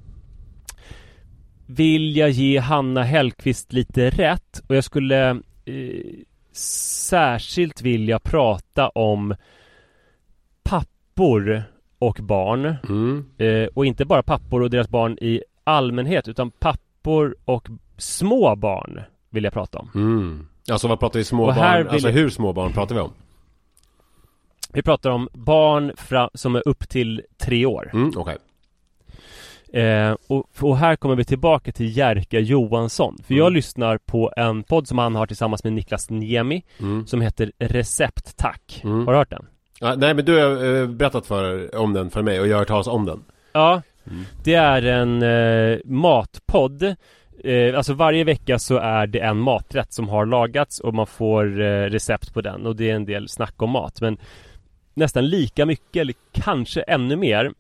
[1.67, 5.31] vill jag ge Hanna Hellqvist lite rätt och jag skulle
[5.65, 6.05] eh,
[6.53, 9.35] särskilt vilja prata om
[10.63, 11.63] pappor
[11.99, 13.25] och barn Mm.
[13.39, 19.01] eh, och inte bara pappor och deras barn i allmänhet utan pappor och små barn
[19.31, 19.91] vill jag prata om.
[19.95, 20.47] Mm.
[20.71, 21.89] Alltså vad pratar vi små barn?
[21.89, 23.13] Alltså jag- hur små barn pratar vi om?
[24.73, 27.91] Vi pratar om barn fra, som är upp till tre år.
[27.93, 28.37] Mm, okej.
[29.73, 33.19] Eh, och, och här kommer vi tillbaka till Jerka Johansson.
[33.27, 33.55] För jag Mm.
[33.55, 37.07] lyssnar på en podd som han har tillsammans med Niklas Niemi Mm.
[37.07, 38.81] som heter Recept Tack.
[38.85, 39.07] Mm.
[39.07, 39.47] Har du hört den?
[39.81, 42.59] Ja, nej men du har eh, berättat för, om den för mig och jag har
[42.59, 43.25] hört talas om den.
[43.53, 44.25] Ja, Mm.
[44.45, 46.95] det är en eh, matpodd
[47.45, 51.61] eh, Alltså varje vecka så är det en maträtt som har lagats och man får
[51.61, 54.19] eh, recept på den och det är en del snack om mat men
[54.95, 57.53] Nästan lika mycket eller kanske ännu mer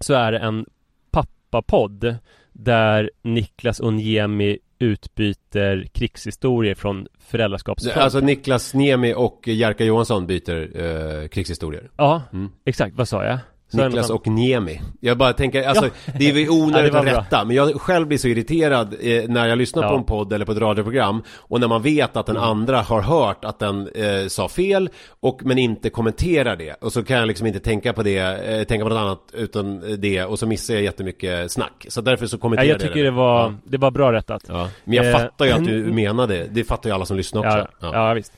[0.00, 0.66] Så är det en
[1.10, 2.16] pappapodd
[2.52, 10.80] Där Niklas och Niemi utbyter krigshistorier från föräldraskapsfronten Alltså Niklas Niemi och Jerka Johansson byter
[11.22, 11.90] eh, krigshistorier.
[11.96, 12.50] Ja, Mm.
[12.64, 13.38] exakt, vad sa jag?
[13.70, 14.80] Jag Niklas och Niemi.
[15.00, 17.80] Jag bara tänker, alltså det är väl Ja, onödigt det var att rätta, men jag
[17.80, 19.88] själv blir så irriterad eh, när jag lyssnar Ja.
[19.90, 22.48] på en podd eller på ett radioprogram och när man vet att den Mm.
[22.48, 24.88] andra har hört att den eh, sa fel
[25.20, 28.64] och men inte kommenterar det och så kan jag liksom inte tänka på det, eh,
[28.64, 31.86] tänka på något annat utan det och så missar jag jättemycket snack.
[31.88, 33.54] Så därför så Ja, kommenterar jag tycker det var, Ja.
[33.64, 34.68] det var bra rättat Ja.
[34.84, 37.68] Men jag Eh, fattar ju att du menade, det fattar ju alla som lyssnar också.
[37.80, 38.14] Ja, ja.
[38.14, 38.32] visst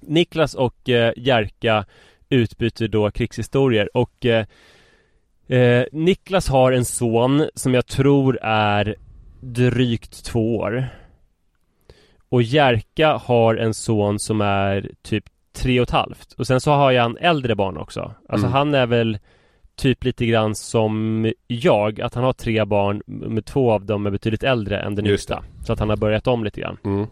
[0.00, 1.84] Niklas och eh, Jerka
[2.30, 3.96] utbyter då krigshistorier.
[3.96, 4.46] Och eh,
[5.48, 8.94] eh, Niklas har en son som jag tror är
[9.40, 10.88] drygt två år.
[12.28, 16.32] Och Jerka har en son som är typ tre och ett halvt.
[16.32, 18.14] Och sen så har jag en äldre barn också.
[18.28, 18.52] Alltså Mm.
[18.52, 19.18] han är väl
[19.76, 24.10] typ lite grann som jag Att han har tre barn med två av dem är
[24.10, 25.44] betydligt äldre än den yngsta.
[25.64, 26.76] Så att han har börjat om lite grann.
[26.84, 27.06] Mm.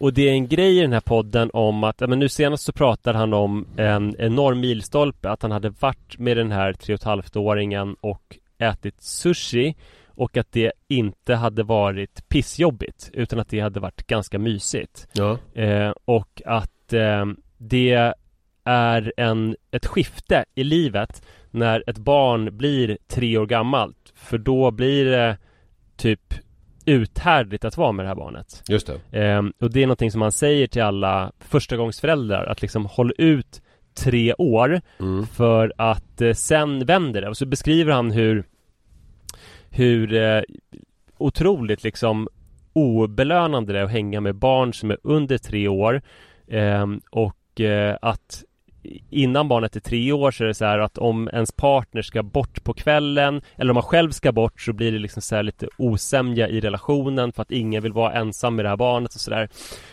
[0.00, 2.64] Och det är en grej i den här podden om att, ja, men nu senast
[2.64, 6.94] så pratade han om en enorm milstolpe Att han hade varit med den här tre
[6.94, 9.74] och halvt åringen och ätit sushi
[10.06, 15.38] Och att det inte hade varit pissjobbigt Utan att det hade varit ganska mysigt Ja.
[15.54, 17.26] eh, Och att eh,
[17.58, 18.12] det
[18.64, 24.70] är en, ett skifte i livet När ett barn blir tre år gammalt För då
[24.70, 25.38] blir det
[25.96, 26.34] typ
[26.86, 29.18] uthärdligt att vara med det här barnet Just det.
[29.20, 33.62] Ehm, och det är någonting som man säger till alla förstagångsföräldrar att liksom håll ut
[33.94, 35.26] tre år Mm.
[35.26, 38.44] för att eh, sen vänder det och så beskriver han hur
[39.70, 40.42] hur eh,
[41.18, 42.28] otroligt liksom
[42.72, 46.02] obelönande det är att hänga med barn som är under tre år
[46.52, 48.44] Ehm, och eh, att
[49.10, 52.22] innan barnet är tre år så är det så här att om ens partner ska
[52.22, 55.42] bort på kvällen eller om man själv ska bort så blir det liksom så här
[55.42, 59.20] lite osämja i relationen för att ingen vill vara ensam med det här barnet och
[59.20, 59.48] sådär.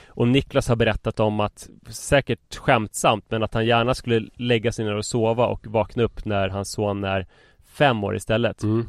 [0.08, 4.86] Och Niklas har berättat om att, säkert skämtsamt, men att han gärna skulle lägga sig
[4.86, 7.28] ner och sova och vakna upp när hans son är
[7.66, 8.64] fem år istället.
[8.64, 8.86] Mm.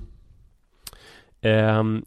[1.41, 2.05] Ehm,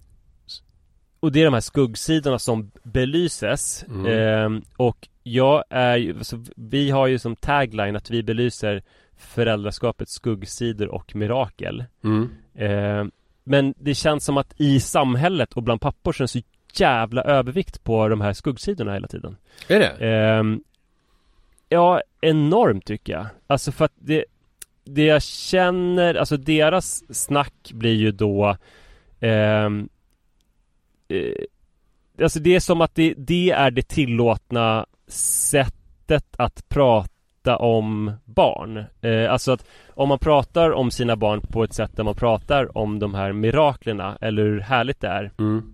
[1.22, 4.06] och det är de här skuggsidorna som belyses Mm.
[4.06, 8.84] Ehm, Och jag är ju, alltså, vi har ju som tagline att vi belyser
[9.18, 12.30] föräldraskapets skuggsidor och mirakel Mm.
[12.56, 13.12] Ehm,
[13.44, 16.42] Men det känns som att i samhället och bland pappor så är det så
[16.74, 19.88] jävla övervikt på de här skuggsidorna hela tiden Är det?
[20.08, 20.64] Ehm,
[21.70, 23.26] ja, enormt tycker jag.
[23.48, 24.26] Alltså för att det,
[24.84, 28.58] det jag känner, alltså deras snack blir ju då
[29.20, 29.90] ehm,
[31.12, 31.34] eh,
[32.24, 38.84] Alltså det är som att det, det är det tillåtna sättet att prata om barn.
[39.02, 42.78] Eh, alltså att om man pratar om sina barn på ett sätt där man pratar
[42.78, 45.74] om de här miraklerna eller hur härligt det är Mm.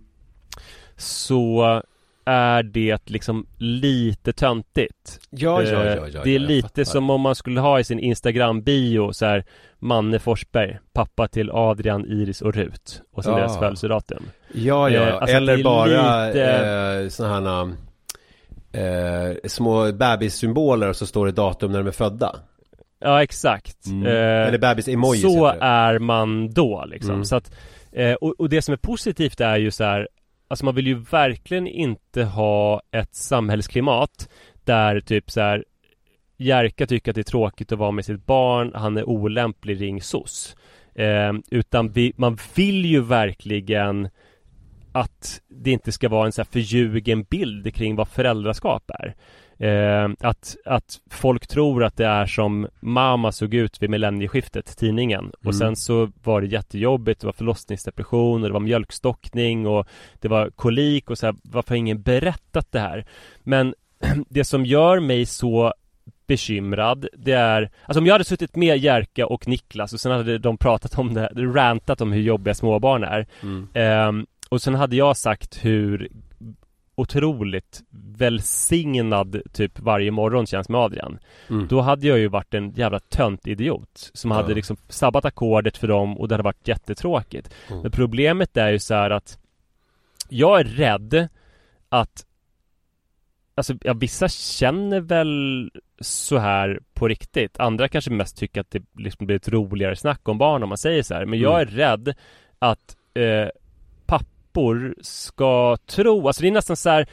[0.95, 1.81] så
[2.27, 5.19] är det liksom lite töntigt.
[5.29, 7.99] Ja, ja, ja, Eh, ja, Det är lite som om man skulle ha i sin
[7.99, 9.45] Instagram-bio så här
[9.79, 13.39] Manne Forsberg, pappa till Adrian, Iris och Rut och sen Ja.
[13.39, 14.23] deras födelsedatum.
[14.53, 17.49] Ja, ja, Eh, alltså, eller bara lite- eh, sådana
[18.73, 22.35] här eh, små bebissymboler och så står det datum när de är födda.
[22.99, 23.85] Ja, exakt.
[23.85, 24.05] Mm.
[24.07, 27.11] Eh, eller bebis-emojis så är man då liksom.
[27.13, 27.25] Mm.
[27.25, 27.51] Så att,
[27.91, 30.07] eh, och, och det som är positivt är ju så här
[30.47, 34.29] Alltså man vill ju verkligen inte ha ett samhällsklimat
[34.63, 35.65] där typ så här
[36.37, 40.01] Jerka tycker att det är tråkigt att vara med sitt barn, han är olämplig, ring
[40.01, 40.55] SOS.
[40.95, 44.09] Eh, utan vi, man vill ju verkligen
[44.91, 49.15] att det inte ska vara en så här förljugen bild kring vad föräldraskap är.
[49.59, 55.31] Eh, att, att folk tror att det är som mamma såg ut vid millennieskiftet, tidningen.
[55.39, 55.53] Och Mm.
[55.53, 59.87] sen så var det jättejobbigt, det var förlossningsdepression och det var mjölkstockning och
[60.19, 63.05] det var kolik och så här, varför har ingen berättat det här?
[63.43, 63.73] Men
[64.29, 65.73] det som gör mig så
[66.27, 70.37] bekymrad det är Alltså om jag hade suttit med Jerka och Niklas och sen hade
[70.37, 73.67] de pratat om det, rantat om hur jobbiga småbarn är Mm.
[73.73, 76.09] Ehm, och sen hade jag sagt hur
[76.97, 77.81] otroligt
[78.17, 81.19] välsignad typ varje morgon känns med Adrian.
[81.49, 81.67] Mm.
[81.67, 84.37] Då hade jag ju varit en jävla tönt idiot som Ja.
[84.37, 87.53] hade liksom sabbat ackordet för dem och det hade varit jättetråkigt.
[87.69, 87.81] Mm.
[87.81, 89.39] Men problemet är ju så att
[90.29, 91.27] jag är rädd
[91.89, 92.23] att
[93.55, 97.59] Alltså, ja, vissa känner väl så här på riktigt.
[97.59, 100.77] Andra kanske mest tycker att det liksom blir ett roligare snack om barn om man
[100.77, 101.25] säger så här.
[101.25, 102.15] Men jag är rädd
[102.59, 103.47] att eh,
[104.57, 107.07] pappor ska tro, alltså det är nästan så här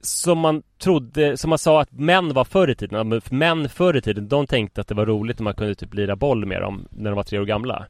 [0.00, 3.20] som man trodde, som man sa att män var förr i tiden.
[3.30, 6.16] Män förr i tiden, de tänkte att det var roligt om man kunde typ lira
[6.16, 7.86] boll med dem när de var tre år gamla.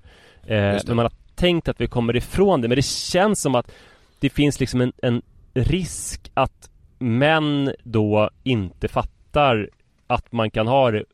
[0.47, 2.69] Eh, men man har tänkt att vi kommer ifrån det.
[2.69, 3.73] Men det känns som att
[4.21, 5.23] det finns liksom en, en
[5.55, 9.69] risk att män då inte fattar
[10.07, 11.05] att man kan ha det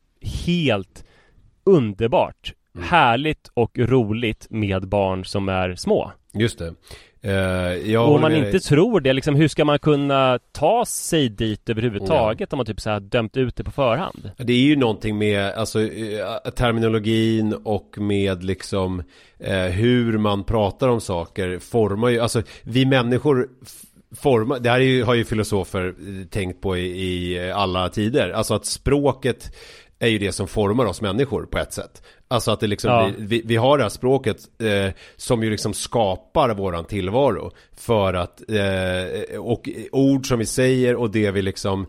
[0.46, 1.04] helt
[1.64, 2.88] underbart, Mm.
[2.88, 6.12] härligt och roligt med barn som är små.
[6.34, 6.74] Just det.
[7.84, 11.68] Jag och om man inte tror det, liksom, hur ska man kunna ta sig dit
[11.68, 14.30] överhuvudtaget om man typ så här dömt ut det på förhand?
[14.36, 19.02] Det är ju någonting med alltså, eh, terminologin och med liksom
[19.40, 23.72] eh, hur man pratar om saker formar ju, alltså vi människor f-
[24.16, 28.30] formar, det här är ju, har ju filosofer eh, tänkt på i, i alla tider,
[28.30, 29.54] alltså att språket
[29.98, 32.02] är ju det som formar oss människor på ett sätt.
[32.28, 33.10] Alltså att det liksom, Ja.
[33.18, 37.50] vi, vi har det här språket eh, som ju liksom skapar våran tillvaro.
[37.76, 41.86] För att, eh, och ord som vi säger och det vi liksom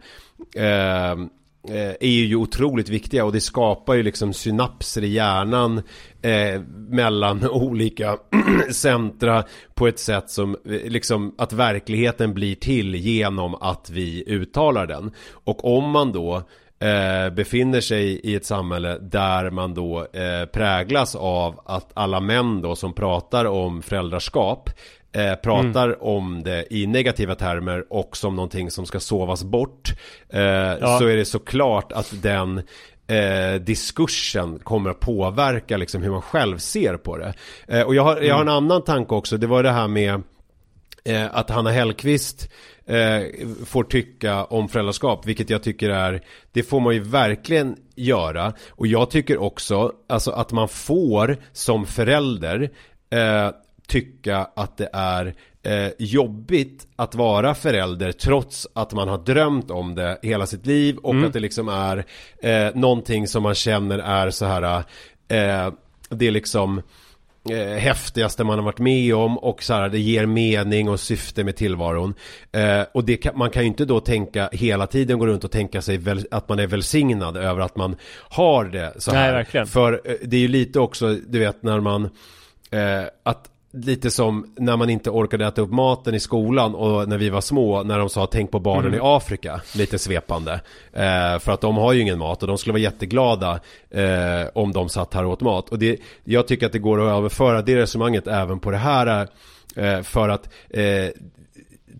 [0.55, 5.81] eh, eh, är ju otroligt viktiga och det skapar ju liksom synapser i hjärnan
[6.21, 8.17] eh, mellan olika
[8.71, 9.43] centra
[9.75, 15.11] på ett sätt som eh, liksom att verkligheten blir till genom att vi uttalar den.
[15.31, 16.43] Och om man då
[16.79, 22.61] eh, befinner sig i ett samhälle där man då eh, präglas av att alla män
[22.61, 24.69] då som pratar om föräldraskap
[25.11, 29.93] eh, pratar om det i negativa termer och som någonting som ska sovas bort
[30.29, 32.61] eh, så är det såklart att den
[33.07, 37.33] eh, diskursen kommer att påverka liksom hur man själv ser på det.
[37.67, 40.21] Eh, och jag har, jag har en annan tanke också, det var det här med
[41.05, 42.49] eh, att Hanna Hellqvist
[42.87, 46.21] eh, får tycka om föräldraskap, vilket jag tycker är,
[46.51, 48.53] det får man ju verkligen göra.
[48.69, 52.69] Och jag tycker också, alltså att man får som förälder
[53.09, 53.49] eh,
[53.87, 59.95] tycka att det är eh, jobbigt att vara förälder trots att man har drömt om
[59.95, 62.05] det hela sitt liv och att det liksom är
[62.41, 64.83] eh, någonting som man känner är så här
[65.27, 65.73] eh,
[66.09, 66.81] det är liksom
[67.51, 71.43] eh, häftigaste man har varit med om och så här, det ger mening och syfte
[71.43, 72.13] med tillvaron.
[72.51, 75.51] Eh, och det kan, man kan ju inte då tänka hela tiden gå runt och
[75.51, 77.95] tänka sig väl, att man är välsignad över att man
[78.29, 79.23] har det så här.
[79.23, 79.67] Nej, verkligen.
[79.67, 82.03] För eh, det är ju lite också, du vet när man
[82.71, 87.17] eh, att lite som när man inte orkade äta upp maten i skolan och när
[87.17, 88.99] vi var små när de sa tänk på barnen mm.
[88.99, 89.61] i Afrika.
[89.75, 90.53] Lite svepande.
[90.93, 94.71] Eh, för att de har ju ingen mat och de skulle vara jätteglada eh, om
[94.71, 95.69] de satt här och åt mat.
[95.69, 99.27] Och det, jag tycker att det går att överföra det resonemanget även på det här
[99.75, 101.09] eh, för att eh,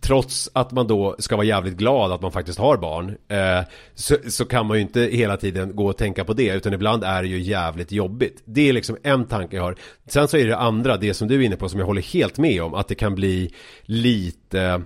[0.01, 3.61] trots att man då ska vara jävligt glad att man faktiskt har barn eh,
[3.95, 7.03] så, så, kan man ju inte hela tiden gå och tänka på det utan ibland
[7.03, 8.41] är det ju jävligt jobbigt.
[8.45, 9.75] Det är liksom en tanke jag har.
[10.07, 12.37] Sen så är det andra, det som du är inne på som jag håller helt
[12.37, 14.81] med om att det kan bli lite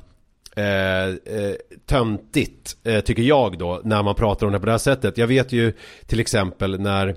[0.56, 4.80] Eh, eh, töntigt eh, tycker jag då när man pratar om det på det här
[4.80, 5.18] sättet.
[5.18, 5.74] Jag vet ju
[6.06, 7.16] till exempel när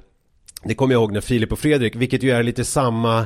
[0.65, 3.19] det kommer jag ihåg när Filip och Fredrik, vilket ju är lite samma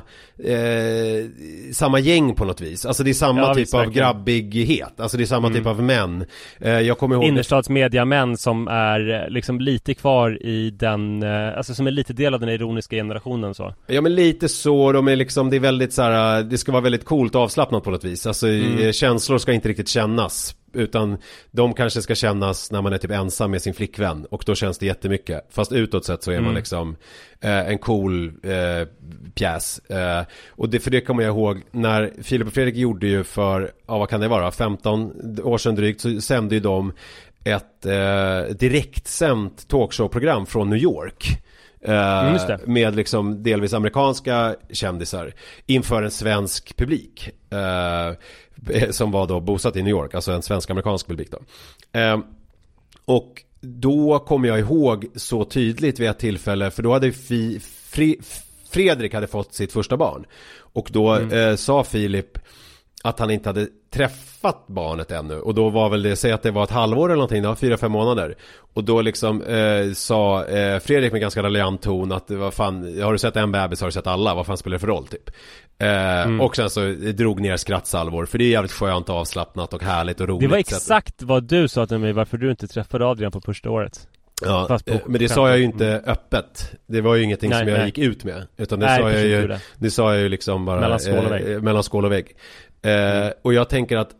[0.44, 1.26] eh,
[1.72, 2.86] Samma gäng på något vis.
[2.86, 4.06] Alltså det är samma ja, typ visst, av verkligen.
[4.06, 5.00] grabbighet.
[5.00, 5.58] Alltså det är samma mm.
[5.58, 6.24] typ av män.
[6.60, 11.74] Eh, Jag kommer ihåg Innerstadsmediamän som är eh, liksom lite kvar i den eh, Alltså
[11.74, 13.74] som är lite del av den ironiska generationen så.
[13.86, 16.82] Ja men lite så, de är liksom Det är väldigt så här, Det ska vara
[16.82, 18.26] väldigt coolt och avslappnat på något vis.
[18.26, 18.92] Alltså mm.
[18.92, 21.18] känslor ska inte riktigt kännas utan
[21.50, 24.78] de kanske ska kännas när man är typ ensam med sin flickvän och då känns
[24.78, 25.46] det jättemycket.
[25.50, 26.44] Fast utåt sett så är mm.
[26.44, 26.96] man liksom
[27.40, 28.88] eh, en cool eh,
[29.34, 29.78] pjäs.
[29.78, 33.72] Eh, och det, för det kommer jag ihåg när Filip och Fredrik gjorde ju för,
[33.86, 36.92] ja vad kan det vara, 15 år sedan drygt så sände ju de
[37.44, 41.42] ett eh, direktsänt talkshowprogram från New York.
[41.88, 45.34] Uh, med liksom delvis amerikanska kändisar
[45.66, 47.30] inför en svensk publik.
[47.52, 48.16] Uh,
[48.90, 51.38] som var då bosatt i New York, alltså en svensk-amerikansk publik då.
[52.00, 52.20] Uh,
[53.04, 58.20] och då kommer jag ihåg så tydligt vid ett tillfälle, för då hade fi, Fri,
[58.70, 60.24] Fredrik hade fått sitt första barn.
[60.56, 61.56] Och då mm.
[61.56, 62.38] sa Filip
[63.04, 65.40] att han inte hade träffat barnet ännu.
[65.40, 67.76] Och då var väl det, säg att det var ett halvår eller någonting, då, fyra,
[67.76, 68.34] fem månader.
[68.74, 73.12] Och då liksom eh, sa eh, Fredrik med ganska raljant ton att vad fan, har
[73.12, 75.06] du sett en bebis har du sett alla, vad fan spelar det för roll?
[75.06, 75.30] typ.
[75.78, 76.40] Eh, mm.
[76.40, 80.20] Och sen så drog ner skrattsalvor för det är jävligt skönt och avslappnat och härligt
[80.20, 83.32] och roligt Det var exakt vad du sa till mig varför du inte träffade Adrian
[83.32, 84.08] på första året.
[84.44, 86.74] Ja, eh, men det sa jag ju inte öppet.
[86.86, 87.86] Det var ju ingenting nej, som jag nej.
[87.86, 89.60] gick ut med Utan det nej, sa jag ju det.
[89.76, 92.36] det sa jag ju liksom bara Mellan skål och vägg, eh, skål och vägg.
[92.82, 94.10] Eh, och jag tänker att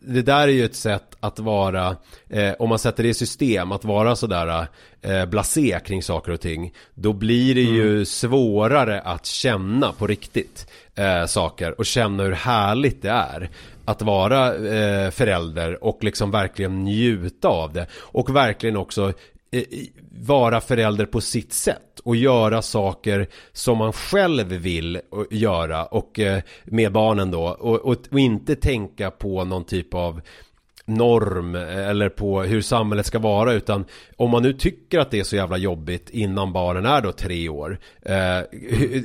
[0.00, 1.96] det där är ju ett sätt att vara,
[2.30, 4.66] eh, om man sätter det i system, att vara sådär
[5.02, 6.72] eh, blasé kring saker och ting.
[6.94, 7.74] Då blir det mm.
[7.74, 13.50] ju svårare att känna på riktigt eh, saker och känna hur härligt det är
[13.84, 17.86] att vara eh, förälder och liksom verkligen njuta av det.
[17.94, 19.14] Och verkligen också eh,
[19.54, 19.62] Eh,
[20.10, 26.42] vara förälder på sitt sätt och göra saker som man själv vill göra och eh,
[26.64, 30.20] med barnen då och, och, och inte tänka på någon typ av
[30.84, 33.84] norm eller på hur samhället ska vara utan
[34.16, 37.48] om man nu tycker att det är så jävla jobbigt innan barnen är då tre
[37.48, 38.40] år eh,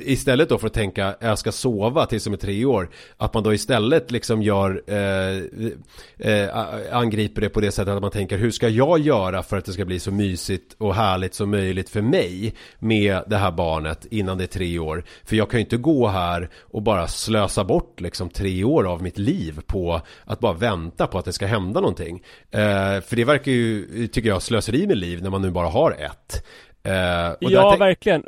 [0.00, 3.42] istället då för att tänka jag ska sova tills de är tre år att man
[3.42, 6.48] då istället liksom gör eh, eh,
[6.92, 9.72] angriper det på det sättet att man tänker hur ska jag göra för att det
[9.72, 14.38] ska bli så mysigt och härligt som möjligt för mig med det här barnet innan
[14.38, 15.04] det är tre år?
[15.24, 19.02] För jag kan ju inte gå här och bara slösa bort liksom tre år av
[19.02, 22.22] mitt liv på att bara vänta på att det ska hända hända någonting.
[22.50, 25.90] Eh, för det verkar ju, tycker jag, slöseri med liv när man nu bara har
[25.92, 26.44] ett.
[26.82, 26.92] Eh,
[27.40, 28.24] ja, verkligen.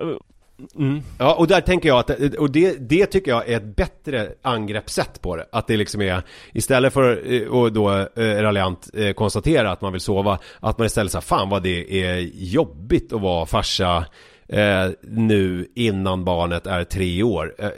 [0.78, 1.02] Mm.
[1.18, 5.22] Ja, och där tänker jag att, och det, det tycker jag är ett bättre angreppssätt
[5.22, 5.46] på det.
[5.52, 9.92] Att det liksom är, istället för att eh, då eh, raljant eh, konstatera att man
[9.92, 14.04] vill sova, att man istället säger fan vad det är jobbigt att vara farsa
[14.48, 17.54] eh, nu innan barnet är tre år.
[17.58, 17.70] Eh,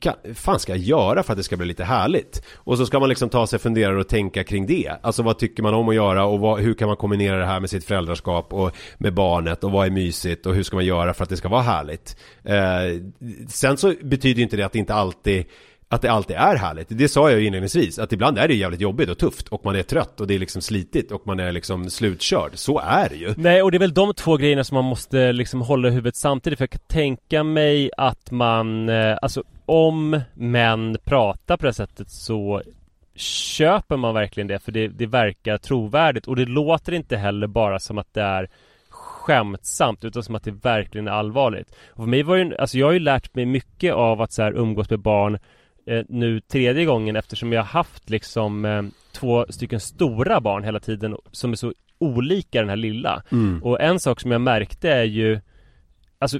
[0.00, 2.44] kan, fan ska jag göra för att det ska bli lite härligt?
[2.54, 4.92] Och så ska man liksom ta sig funderare och tänka kring det.
[5.02, 7.60] Alltså vad tycker man om att göra och vad, hur kan man kombinera det här
[7.60, 11.14] med sitt föräldraskap och med barnet och vad är mysigt och hur ska man göra
[11.14, 12.16] för att det ska vara härligt?
[12.44, 13.02] Eh,
[13.48, 15.44] sen så betyder inte det att det inte alltid
[15.92, 16.86] att det alltid är härligt.
[16.88, 19.76] Det sa jag ju inledningsvis, att ibland är det jävligt jobbigt och tufft och man
[19.76, 22.50] är trött och det är liksom slitigt och man är liksom slutkörd.
[22.54, 23.34] Så är det ju.
[23.36, 26.16] Nej, och det är väl de två grejerna som man måste liksom hålla i huvudet
[26.16, 26.58] samtidigt.
[26.58, 32.10] För jag kan tänka mig att man, eh, alltså om män pratar på det sättet
[32.10, 32.62] så
[33.14, 37.78] köper man verkligen det för det, det verkar trovärdigt och det låter inte heller bara
[37.78, 38.48] som att det är
[38.90, 41.68] skämtsamt utan som att det verkligen är allvarligt.
[41.90, 44.42] Och för mig var ju, alltså jag har ju lärt mig mycket av att så
[44.42, 45.38] här umgås med barn
[45.86, 51.16] eh, nu tredje gången eftersom jag haft liksom eh, två stycken stora barn hela tiden
[51.32, 53.22] som är så olika den här lilla.
[53.32, 53.62] Mm.
[53.62, 55.40] Och en sak som jag märkte är ju
[56.22, 56.38] Alltså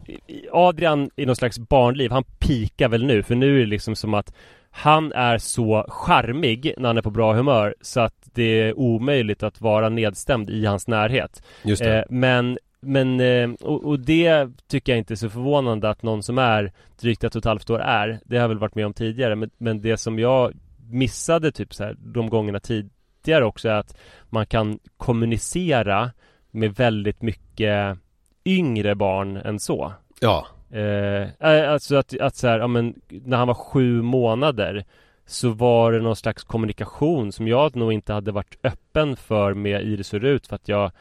[0.53, 4.14] Adrian i någon slags barnliv, han pikar väl nu för nu är det liksom som
[4.14, 4.34] att
[4.70, 9.43] han är så charmig när han är på bra humör så att det är omöjligt
[9.43, 11.43] att vara nedstämd i hans närhet.
[11.86, 16.22] Eh, men men, eh, och, och, det tycker jag inte är så förvånande att någon
[16.22, 18.20] som är drygt ett och ett halvt år är.
[18.24, 19.37] Det har jag väl varit med om tidigare.
[19.37, 20.53] Men, men det som jag
[20.91, 23.97] missade typ så här de gångerna tidigare också är att
[24.31, 26.11] man kan kommunicera
[26.51, 27.99] med väldigt mycket
[28.45, 29.93] yngre barn än så.
[30.20, 30.47] Ja.
[30.70, 34.85] Eh, alltså att, att så här, ja men när han var sju månader
[35.26, 39.83] så var det någon slags kommunikation som jag nog inte hade varit öppen för med
[39.83, 40.93] Iris och Rut för att jag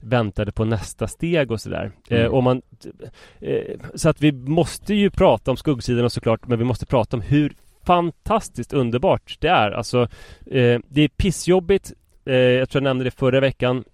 [0.00, 1.92] väntade på nästa steg och sådär.
[2.08, 2.34] Eh, mm.
[2.34, 2.62] Eh, man,
[3.40, 7.22] eh, så att vi måste ju prata om skuggsidan såklart, men vi måste prata om
[7.22, 7.52] hur
[7.86, 9.70] fantastiskt underbart det är.
[9.70, 10.02] Alltså,
[10.46, 11.92] eh, det är pissjobbigt.
[12.24, 13.84] Eh, jag tror jag nämnde det förra veckan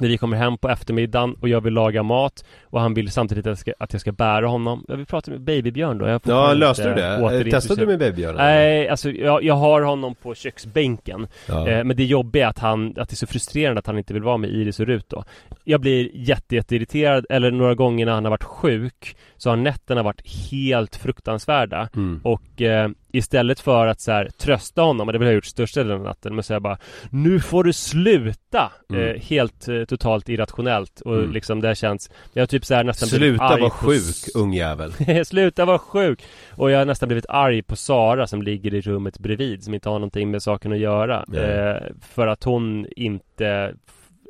[0.00, 3.46] när vi kommer hem på eftermiddagen och jag vill laga mat och han vill samtidigt
[3.46, 4.84] att jag ska, att jag ska bära honom.
[4.88, 6.20] Jag vill prata med Babybjörn då.
[6.24, 7.50] Ja, löste du det?
[7.50, 8.36] Testade du med Babybjörn?
[8.36, 11.26] Nej, alltså jag, jag, har honom på köksbänken.
[11.48, 11.68] Ja.
[11.68, 14.14] Eh, men det jobbiga är att han, att det är så frustrerande att han inte
[14.14, 15.24] vill vara med Iris och Rut då.
[15.64, 20.02] Jag blir jätte, jätteirriterad, eller några gånger när han har varit sjuk så har nätterna
[20.02, 21.88] varit helt fruktansvärda.
[21.94, 22.20] Mm.
[22.24, 25.80] Och eh, Istället för att så här, trösta honom, och det har jag gjort största
[25.80, 26.78] delen av natten, men säga bara
[27.10, 28.72] Nu får du sluta!
[28.90, 29.02] Mm.
[29.02, 31.32] Eh, helt eh, totalt irrationellt och mm.
[31.32, 34.92] liksom det har känts Jag har typ så här nästan Sluta vara sjuk, ungjävel
[35.24, 36.24] Sluta vara sjuk!
[36.50, 39.88] Och jag har nästan blivit arg på Sara som ligger i rummet bredvid som inte
[39.88, 43.74] har någonting med saken att göra eh, För att hon inte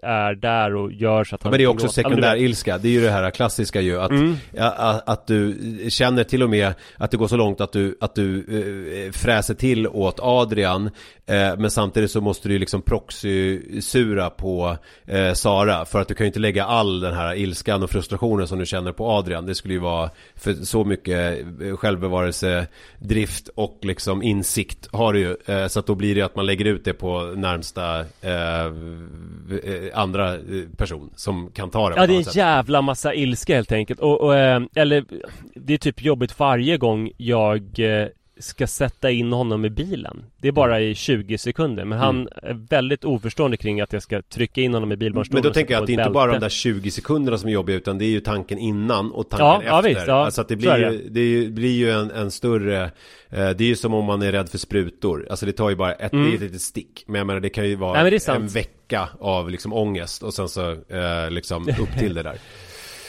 [0.05, 2.93] är där och gör så att han Men det är också sekundär ilska, det är
[2.93, 4.37] ju det här klassiska ju att, mm.
[4.59, 5.57] att, att, du
[5.89, 8.39] känner till och med att det går så långt att du, att du
[9.07, 10.91] äh, fräser till åt Adrian
[11.27, 16.27] Men samtidigt så måste du liksom proxy-sura på äh, Sara För att du kan ju
[16.29, 19.47] inte lägga all den här ilskan och frustrationen som du känner på Adrian.
[19.47, 21.45] Det skulle ju vara för så mycket
[21.79, 25.37] självbevarelsedrift och liksom insikt har du ju.
[25.69, 28.05] Så att då blir det att man lägger ut det på närmsta
[29.95, 30.41] andra eh,
[30.77, 32.37] person som kan ta det Ja det är en sätt.
[32.37, 34.01] jävla massa ilska helt enkelt.
[34.01, 35.05] Och, och, eh, eller
[35.55, 38.09] Det är typ jobbigt varje gång jag eh,
[38.39, 40.25] ska sätta in honom i bilen.
[40.37, 42.29] Det är bara i 20 sekunder Men han mm.
[42.43, 45.75] är väldigt oförstående kring att jag ska trycka in honom i bilbarnstolen Men då tänker
[45.75, 48.05] jag att det är inte bara de där 20 sekunderna som är jobbiga Utan det
[48.05, 49.69] är ju tanken innan och tanken ja, efter.
[49.71, 50.25] ja, visst, ja.
[50.25, 51.51] Alltså att det blir ju, det.
[51.51, 52.91] blir ju en, en större eh,
[53.31, 55.27] Det är ju som om man är rädd för sprutor.
[55.31, 56.35] Alltså det tar ju bara ett, mm.
[56.35, 57.05] ett litet stick.
[57.07, 60.49] Men jag menar det kan ju vara Nej, en vecka av liksom ångest Och sen
[60.49, 62.39] så eh, liksom upp till det där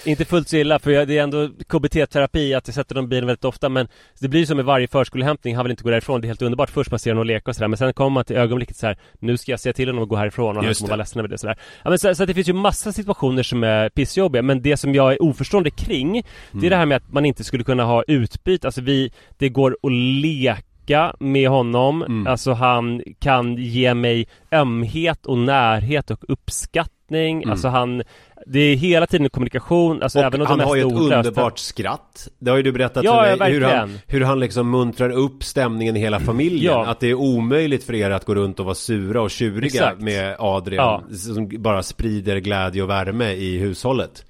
[0.05, 3.27] Inte fullt så illa för det är ändå KBT-terapi att jag sätter dem i bilen
[3.27, 3.87] väldigt ofta men
[4.19, 6.69] Det blir som med varje förskolehämtning, han vill inte gå därifrån, det är helt underbart
[6.69, 8.97] Först man ser honom leka och sådär men sen kommer man till ögonblicket så här,
[9.19, 11.29] Nu ska jag säga till honom att gå härifrån och han kommer vara ledsen över
[11.29, 14.61] det sådär ja, men så, så, det finns ju massa situationer som är pissjobbiga men
[14.61, 16.23] det som jag är oförstående kring mm.
[16.51, 16.69] Det är mm.
[16.69, 19.91] det här med att man inte skulle kunna ha utbyte, alltså vi Det går att
[19.91, 22.27] leka med honom, mm.
[22.27, 27.51] alltså han kan ge mig ömhet och närhet och uppskattning, mm.
[27.51, 28.03] alltså han
[28.45, 32.27] det är hela tiden kommunikation, alltså och även om han har ju ett underbart skratt
[32.39, 35.43] Det har ju du berättat ja, för mig, hur han, hur han liksom muntrar upp
[35.43, 36.85] stämningen i hela familjen ja.
[36.85, 40.01] Att det är omöjligt för er att gå runt och vara sura och tjuriga Exakt.
[40.01, 41.17] med Adrian ja.
[41.17, 44.25] Som bara sprider glädje och värme i hushållet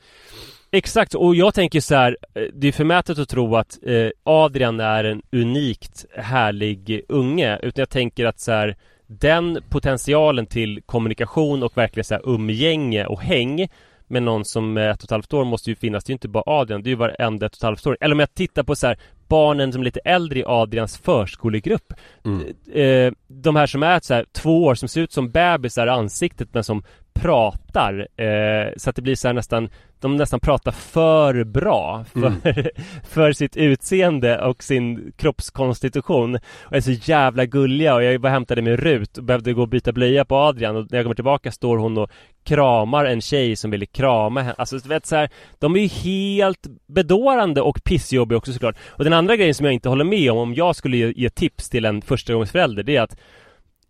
[0.71, 4.79] Exakt, och jag tänker så här, eh, Det är förmätet att tro att eh, Adrian
[4.79, 8.75] är en unikt härlig unge Utan jag tänker att så här,
[9.07, 13.67] Den potentialen till kommunikation och verkligen så här umgänge och häng
[14.07, 16.03] med någon som är ett och ett halvt år måste ju finnas.
[16.03, 17.97] Det är ju inte bara Adrian, det är ju varenda ett och ett halvt år.
[18.01, 21.93] Eller om jag tittar på så här, barnen som är lite äldre i Adrians förskolegrupp.
[22.25, 22.47] Mm.
[22.73, 25.89] Eh, de här som är så här, två år, som ser ut som bebisar i
[25.89, 26.83] ansiktet men som
[27.15, 28.07] pratar.
[28.17, 32.41] Eh, så att det blir så nästan de nästan pratar för bra för, mm.
[33.03, 38.61] för sitt utseende och sin kroppskonstitution och är så jävla gulliga och jag var hämtade
[38.61, 41.51] med Rut och behövde gå och byta blöja på Adrian och när jag kommer tillbaka
[41.51, 42.11] står hon och
[42.43, 45.87] kramar en tjej som ville krama henne Alltså du vet så här, de är ju
[45.87, 50.31] helt bedårande och pissjobbiga också såklart Och den andra grejen som jag inte håller med
[50.31, 53.17] om, om jag skulle ge, ge tips till en förstagångsförälder det är att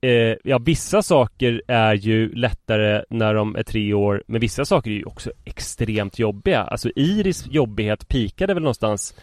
[0.05, 4.91] eh, ja, vissa saker är ju lättare när de är tre år, men vissa saker
[4.91, 6.63] är ju också extremt jobbiga.
[6.63, 9.15] Alltså Iris jobbighet pikade väl någonstans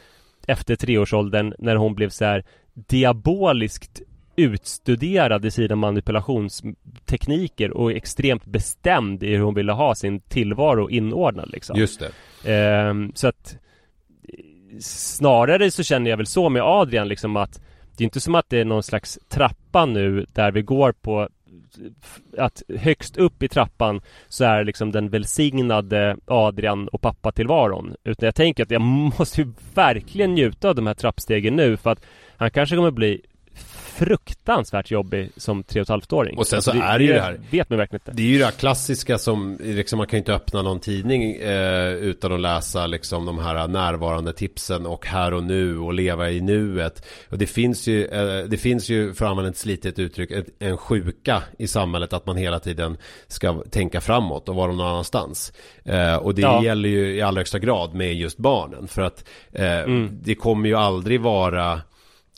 [0.46, 4.02] efter treårsåldern när hon blev så här diaboliskt
[4.36, 11.50] utstuderad i sina manipulationstekniker och extremt bestämd i hur hon ville ha sin tillvaro inordnad
[11.52, 11.78] liksom.
[11.78, 12.02] Just
[12.42, 12.54] det.
[12.54, 13.56] Eh, så att
[14.80, 17.60] snarare så känner jag väl så med Adrian liksom att
[17.96, 21.28] det är inte som att det är någon slags trappa nu där vi går på
[22.38, 28.26] att högst upp i trappan så är liksom den välsignade Adrian och pappa tillvaron Utan
[28.26, 32.04] jag tänker att jag måste ju verkligen njuta av de här trappstegen nu för att
[32.36, 33.22] han kanske kommer bli
[33.92, 37.20] fruktansvärt jobbig som tre och ett halvt åring Och sen så är det ju det
[37.20, 40.16] här- vet man verkligen inte Det är ju det här klassiska som, liksom, man kan
[40.16, 45.06] ju inte öppna någon tidning eh, utan att läsa liksom de här närvarande tipsen och
[45.06, 47.06] här och nu och leva i nuet.
[47.30, 50.46] Och det finns ju, eh, det finns ju, för att använda ett slitet uttryck, ett,
[50.58, 52.96] en sjuka i samhället att man hela tiden
[53.28, 55.52] ska tänka framåt och vara någon annanstans.
[55.84, 56.64] Eh, och det Ja.
[56.64, 58.88] gäller ju i allra högsta grad med just barnen.
[58.88, 60.10] För att eh, Mm.
[60.22, 61.80] det kommer ju aldrig vara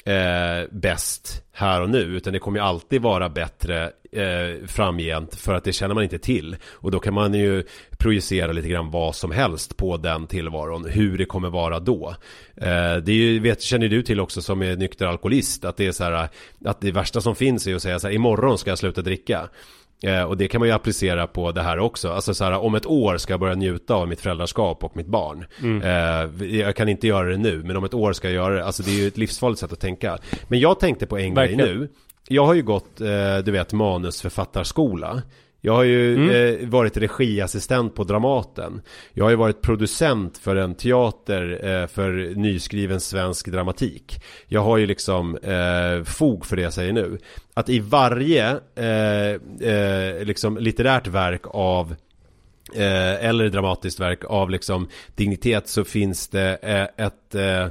[0.04, 5.54] eh, bäst här och nu utan det kommer ju alltid vara bättre eh, framgent för
[5.54, 6.56] att det känner man inte till.
[6.64, 7.64] Och då kan man ju
[7.98, 12.14] projicera lite grann vad som helst på den tillvaron hur det kommer vara då.
[12.56, 15.86] Eh, det är ju, vet, känner du till också som är nykter alkoholist att det
[15.86, 16.28] är så här
[16.64, 19.48] att det värsta som finns är att säga så här imorgon ska jag sluta dricka.
[20.04, 22.12] Eh, och det kan man ju applicera på det här också.
[22.12, 25.06] Alltså så här, om ett år ska jag börja njuta av mitt föräldraskap och mitt
[25.06, 25.44] barn.
[25.82, 28.64] Eh, jag kan inte göra det nu, men om ett år ska jag göra det.
[28.64, 30.18] Alltså det är ju ett livsfarligt sätt att tänka.
[30.48, 31.58] Men jag tänkte på en Verkligen.
[31.66, 31.88] grej nu.
[32.28, 35.22] Jag har ju gått, eh, du vet, manusförfattarskola.
[35.64, 38.82] Jag har ju eh, varit regiassistent på Dramaten.
[39.12, 44.20] Jag har ju varit producent för en teater eh, för nyskriven svensk dramatik.
[44.46, 47.18] Jag har ju liksom eh, fog för det jag säger nu.
[47.54, 51.94] Att i varje eh, eh, liksom litterärt verk av
[52.74, 57.68] eh, eller dramatiskt verk av liksom dignitet så finns det eh, ett eh,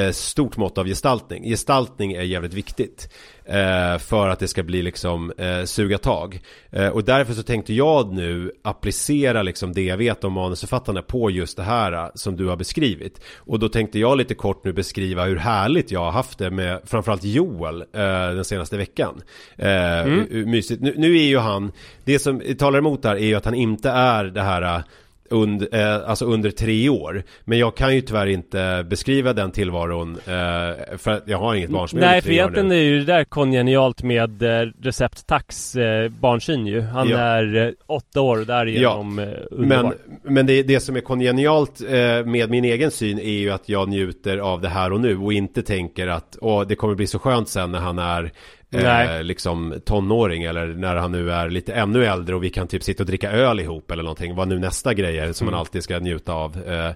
[0.00, 1.44] eh, stort mått av gestaltning.
[1.44, 3.12] Gestaltning är jävligt viktigt
[3.46, 6.40] eh, för att det ska bli liksom eh, suga tag.
[6.70, 11.30] Eh, och därför så tänkte jag nu applicera liksom det jag vet om manusförfattarna på
[11.30, 13.20] just det här eh, som du har beskrivit.
[13.36, 16.80] Och då tänkte jag lite kort nu beskriva hur härligt jag har haft det med
[16.84, 17.86] framförallt Joel eh,
[18.34, 19.22] den senaste veckan.
[19.56, 20.82] Eh, hur mysigt.
[20.82, 21.72] Nu, nu är ju han,
[22.04, 24.82] det som talar emot där är ju att han inte är det här
[25.30, 27.22] eh, und, eh, alltså under tre år.
[27.44, 31.88] Men jag kan ju tyvärr inte beskriva den tillvaron eh, för jag har inget barn
[31.88, 35.76] som är Nej under för egentligen är ju det där kongenialt med eh, Recept Tax
[35.76, 37.18] eh, barnsyn ju Han Ja.
[37.18, 41.80] är eh, åtta år och därigenom eh, Men, underbar men det, det som är kongenialt
[41.80, 45.16] eh, med min egen syn är ju att jag njuter av det här och nu
[45.18, 48.32] och inte tänker att åh, det kommer bli så skönt sen när han är
[48.70, 52.82] eh, liksom tonåring eller när han nu är lite ännu äldre och vi kan typ
[52.82, 54.34] sitta och dricka öl ihop eller någonting.
[54.34, 56.56] Vad nu nästa grej är som man alltid ska njuta av.
[56.66, 56.90] Eh,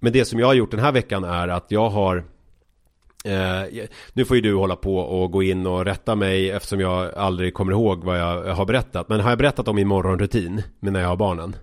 [0.00, 2.24] men det som jag har gjort den här veckan är att jag har
[3.24, 7.14] Eh, nu får ju du hålla på och gå in och rätta mig eftersom jag
[7.14, 9.08] aldrig kommer ihåg vad jag har berättat.
[9.08, 11.56] Men har jag berättat om min morgonrutin med när jag har barnen?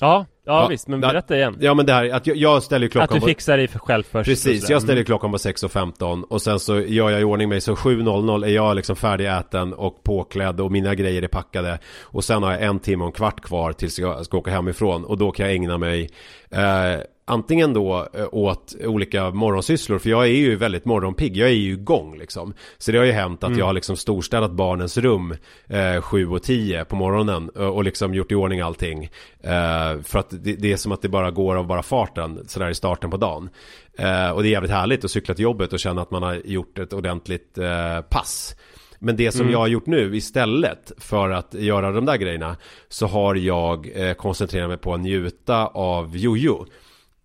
[0.00, 1.56] Ja, ja, Ja, visst men berätta igen.
[1.60, 4.02] Ja men det här, att jag, jag ställer ju Att klockan du fixar dig själv
[4.02, 5.04] först Precis, jag ställer Mm.
[5.04, 8.76] klockan på 6.15 och sen så gör jag i ordning mig så 7.00 är jag
[8.76, 11.78] liksom färdigäten och påklädd och mina grejer är packade.
[12.02, 15.04] Och sen har jag en timme och en kvart kvar tills jag ska åka hemifrån
[15.04, 16.08] och då kan jag ägna mig
[16.50, 21.52] eh, antingen då eh, åt olika morgonsysslor för jag är ju väldigt morgonpigg, jag är
[21.52, 22.54] ju igång liksom.
[22.78, 25.34] Så det har ju hänt att jag har liksom storstädat barnens rum
[25.66, 29.04] eh, 7 och 10 på morgonen eh, och liksom gjort i ordning allting.
[29.40, 32.70] Eh, för att det, det är som att det bara går av bara farten sådär
[32.70, 33.50] i starten på dagen.
[33.98, 36.34] Eh, och det är jävligt härligt att cykla till jobbet och känna att man har
[36.44, 38.56] gjort ett ordentligt eh, pass.
[38.98, 42.56] Men det som jag har gjort nu istället för att göra de där grejerna
[42.88, 46.66] så har jag eh, koncentrerat mig på att njuta av Jojo.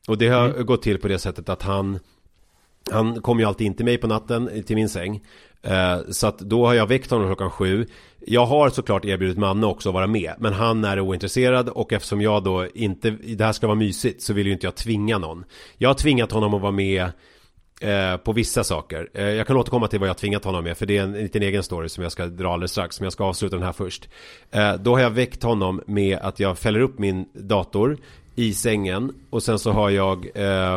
[0.07, 1.99] Och det har gått till på det sättet att han
[2.91, 5.21] han kom ju alltid in till mig på natten till min säng
[5.61, 7.85] eh, Så att då har jag väckt honom klockan sju
[8.19, 12.21] Jag har såklart erbjudit Manne också att vara med Men han är ointresserad och eftersom
[12.21, 15.45] jag då inte Det här ska vara mysigt så vill ju inte jag tvinga någon
[15.77, 17.03] Jag har tvingat honom att vara med
[17.81, 19.09] eh, på vissa saker.
[19.13, 21.43] Eh, jag kan återkomma till vad jag tvingat honom med för det är en liten
[21.43, 22.99] egen story som jag ska dra alldeles strax.
[22.99, 24.09] Men jag ska avsluta den här först.
[24.79, 27.97] Då har jag väckt honom med att jag fäller upp min dator
[28.35, 30.75] i sängen och sen så har jag eh,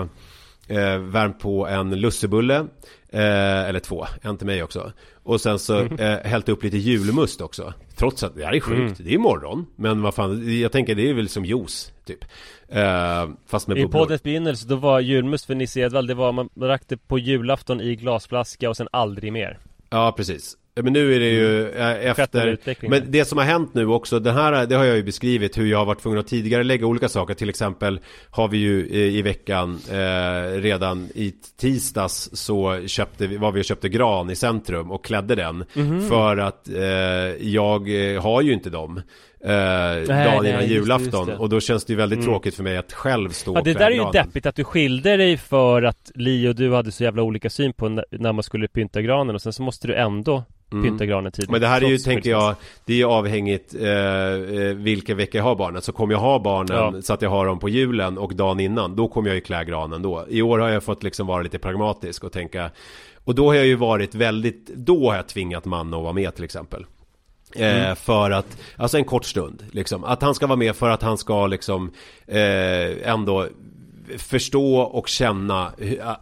[0.69, 2.67] eh, värmt på en lussebulle.
[3.11, 4.93] Eh, eller två, en till mig också.
[5.23, 7.75] Och sen så eh, hällt upp lite julmust också.
[7.97, 9.67] Trots att det här är sjukt, det är morgon.
[9.77, 12.25] Men vad fan, jag tänker det är väl som juice, typ.
[12.69, 14.01] Eh, fast med I bubblor.
[14.01, 17.81] poddens begynnelse då var julmust för Nisse Edvall Det var man drack det på julafton
[17.81, 19.59] i glasflaska och sen aldrig mer
[19.91, 20.57] Ja, precis.
[20.83, 22.89] Men nu är det ju eh, Skett en efter.
[22.89, 25.67] Men det som har hänt nu också Den här, det har jag ju beskrivit hur
[25.67, 28.01] jag har varit tvungen att tidigare lägga olika saker Till exempel
[28.31, 33.61] har vi ju eh, i veckan eh, Redan i tisdags så köpte vi, var vi
[33.61, 36.09] och köpte gran i centrum och klädde den Mhm.
[36.09, 36.85] För att eh,
[37.49, 39.01] jag eh, har ju inte dem
[39.41, 41.29] eh, Dagen nej, innan julafton.
[41.29, 41.41] Mm.
[41.41, 43.91] Och då känns det ju väldigt tråkigt för mig att själv stå Ja det där
[43.91, 47.23] är ju deppigt att du skilde dig för att Li och du hade så jävla
[47.23, 51.07] olika syn på när man skulle pynta granen och sen så måste du ändå pynta
[51.07, 51.53] granen tidigt Mm.
[51.53, 52.55] Men det här är ju, tänker jag,
[52.85, 55.83] det är ju avhängigt eh, eh, vilken vecka jag har barnen.
[55.83, 57.03] Så kommer jag ha barnen Ja.
[57.03, 59.65] så att jag har dem på julen och dagen innan, då kommer jag ju klä
[59.65, 60.25] granen då.
[60.29, 62.71] I år har jag fått liksom vara lite pragmatisk och tänka
[63.25, 66.35] Och då har jag ju varit väldigt, då har jag tvingat Manne att vara med
[66.35, 66.87] till exempel.
[67.57, 67.97] Eh, mm.
[67.97, 70.05] För att, alltså en kort stund liksom.
[70.05, 71.93] Att han ska vara med för att han ska liksom
[72.27, 73.47] eh, ändå
[74.19, 75.73] förstå och känna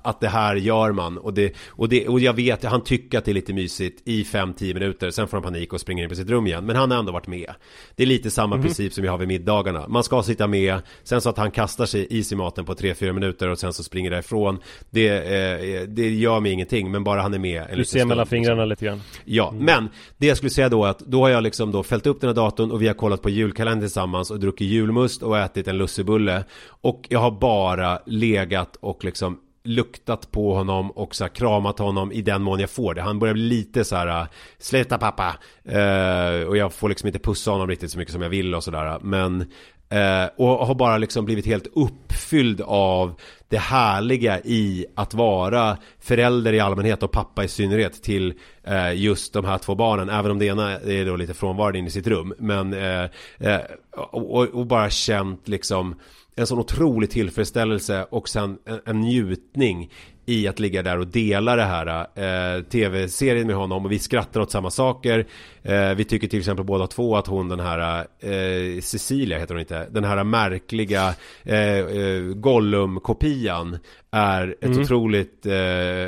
[0.02, 1.18] att det här gör man.
[1.18, 4.22] Och, det, och, det, och jag vet, han tycker att det är lite mysigt i
[4.22, 5.10] 5-10 minuter.
[5.10, 6.66] Sen får han panik och springer in på sitt rum igen.
[6.66, 7.54] Men han har ändå varit med.
[7.96, 8.66] Det är lite samma mm.
[8.66, 9.88] princip som vi har vid middagarna.
[9.88, 13.12] Man ska sitta med Sen så att han kastar sig i sig maten på 3-4
[13.12, 14.58] minuter och sen så springer därifrån.
[14.90, 18.64] Det, eh, det gör mig ingenting men bara han är med Du ser mellan fingrarna
[18.64, 18.70] liksom.
[18.70, 19.02] lite grann.
[19.24, 19.64] Ja, mm.
[19.64, 22.28] men det jag skulle säga då att Då har jag liksom då fällt upp den
[22.28, 25.78] här datorn och vi har kollat på julkalendern tillsammans och druckit julmust och ätit en
[25.78, 26.44] lussebulle.
[26.66, 31.78] Och jag har bara bara legat och liksom luktat på honom och så här, kramat
[31.78, 33.02] honom i den mån jag får det.
[33.02, 34.26] Han börjar bli lite så här, eh,
[34.58, 35.36] sluta pappa.
[35.64, 38.64] Eh, och jag får liksom inte pussa honom riktigt så mycket som jag vill och
[38.64, 38.98] sådär.
[39.02, 39.40] Men,
[39.88, 43.14] eh, och har bara liksom blivit helt uppfylld av
[43.48, 49.32] det härliga i att vara förälder i allmänhet och pappa i synnerhet till eh, just
[49.32, 50.08] de här två barnen.
[50.08, 52.34] Även om det ena är då lite frånvarande in i sitt rum.
[52.38, 53.04] Men, eh,
[53.38, 53.60] eh,
[53.96, 55.94] och, och bara känt liksom
[56.36, 59.90] en sån otrolig tillfredsställelse och sen en, en njutning
[60.26, 64.40] i att ligga där och dela det här eh, tv-serien med honom och vi skrattar
[64.40, 65.26] åt samma saker.
[65.62, 69.60] Eh, vi tycker till exempel båda två att hon den här eh, Cecilia heter hon
[69.60, 73.78] inte, den här märkliga eh, eh, Gollum-kopian
[74.10, 74.80] är ett mm.
[74.82, 75.54] otroligt eh,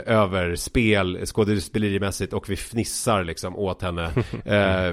[0.07, 4.11] överspel skådespelerimässigt och vi fnissar liksom åt henne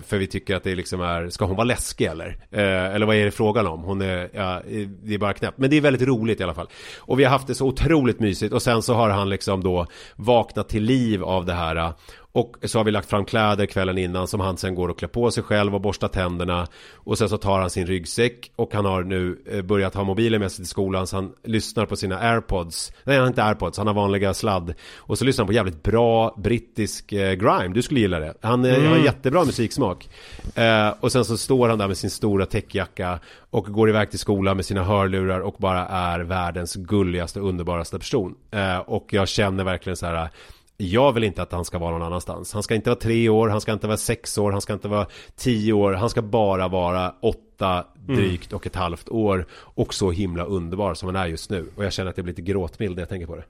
[0.05, 2.37] för vi tycker att det liksom är, ska hon vara läskig eller?
[2.51, 3.83] Eller vad är det frågan om?
[3.83, 4.61] Hon är, ja,
[5.03, 5.57] det är bara knäppt.
[5.57, 6.67] Men det är väldigt roligt i alla fall.
[6.97, 9.87] Och vi har haft det så otroligt mysigt och sen så har han liksom då
[10.15, 11.93] vaknat till liv av det här
[12.35, 15.09] och så har vi lagt fram kläder kvällen innan som han sen går och klär
[15.09, 16.67] på sig själv och borstar tänderna.
[16.93, 20.41] Och sen så tar han sin ryggsäck och han har nu eh, börjat ha mobilen
[20.41, 22.93] med sig till skolan så han lyssnar på sina airpods.
[23.03, 24.73] Nej han har inte airpods, han har vanliga sladd.
[24.97, 28.33] Och så lyssnar han på jävligt bra brittisk eh, grime, du skulle gilla det.
[28.41, 28.91] Han mm.
[28.91, 30.09] har jättebra musiksmak.
[30.55, 33.19] Eh, och sen så står han där med sin stora täckjacka
[33.49, 38.35] och går iväg till skolan med sina hörlurar och bara är världens gulligaste underbaraste person.
[38.51, 40.29] Eh, och jag känner verkligen så här
[40.77, 42.53] jag vill inte att han ska vara någon annanstans.
[42.53, 44.87] Han ska inte vara tre år, han ska inte vara sex år, han ska inte
[44.87, 45.93] vara tio år.
[45.93, 48.55] Han ska bara vara åtta drygt mm.
[48.55, 49.45] och ett halvt år.
[49.53, 51.67] Och så himla underbar som han är just nu.
[51.75, 53.43] Och jag känner att jag blir lite gråtmild när jag tänker på det.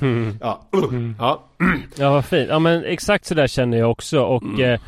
[0.00, 0.38] Mm.
[0.40, 0.68] Ja.
[0.72, 1.16] Mm.
[1.18, 1.44] ja.
[1.96, 2.48] ja, vad fint.
[2.48, 4.20] Ja, men exakt så där känner jag också.
[4.20, 4.60] Och mm.
[4.60, 4.80] eh,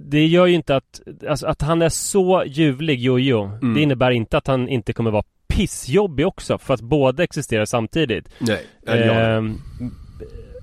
[0.00, 3.42] det gör ju inte att, alltså, att han är så ljuvlig, Jojo.
[3.42, 3.74] Mm.
[3.74, 6.58] Det innebär inte att han inte kommer vara pissjobbig också.
[6.58, 8.28] För att båda existerar samtidigt.
[8.38, 9.42] Nej, eh,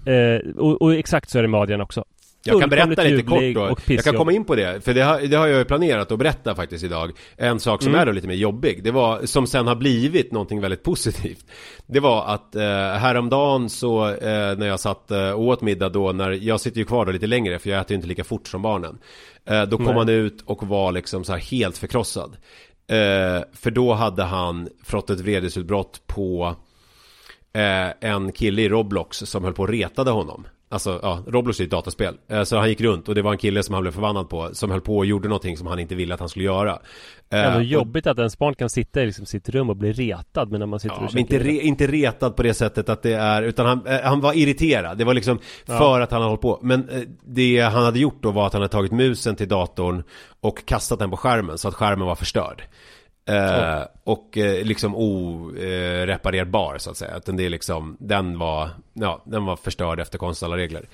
[0.09, 2.03] Eh, och, och, exakt så är det med Adrian också.
[2.43, 3.75] Jag kan berätta lite kort då.
[3.85, 4.85] Jag kan komma in på det.
[4.85, 7.11] För det har, det har jag ju planerat att berätta faktiskt idag.
[7.37, 8.01] En sak som mm.
[8.01, 8.83] är då lite mer jobbig.
[8.83, 11.45] Det var, som sen har blivit någonting väldigt positivt.
[11.85, 12.61] Det var att eh,
[12.93, 17.05] häromdagen så eh, när jag satt eh, åt middag då när jag sitter ju kvar
[17.05, 18.97] då lite längre för jag äter ju inte lika fort som barnen.
[19.45, 19.95] Eh, då kom Nej.
[19.95, 22.37] han ut och var liksom så här helt förkrossad.
[22.87, 26.55] Eh, för då hade han fått ett vredesutbrott på
[27.53, 30.45] eh, en kille i Roblox som höll på och retade honom.
[30.71, 32.17] Alltså, ja, Roblox är ett dataspel.
[32.27, 34.49] Eh, så han gick runt och det var en kille som han blev förbannad på
[34.53, 36.79] Som höll på och gjorde någonting som han inte ville att han skulle göra
[37.29, 40.51] eh, Ändå jobbigt att ens barn kan sitta i liksom sitt rum och bli retad
[40.51, 43.01] Men när man sitter ja, och men inte, re, inte retad på det sättet att
[43.01, 45.77] det är Utan han, eh, han var irriterad Det var liksom ja.
[45.77, 48.53] för att han hade hållit på Men eh, det han hade gjort då var att
[48.53, 50.03] han hade tagit musen till datorn
[50.39, 52.63] Och kastat den på skärmen så att skärmen var förstörd
[53.29, 57.15] Eh, och eh, liksom oreparerbar så att säga.
[57.15, 60.87] Att det är liksom, den var, ja, den var förstörd efter konst alla regler.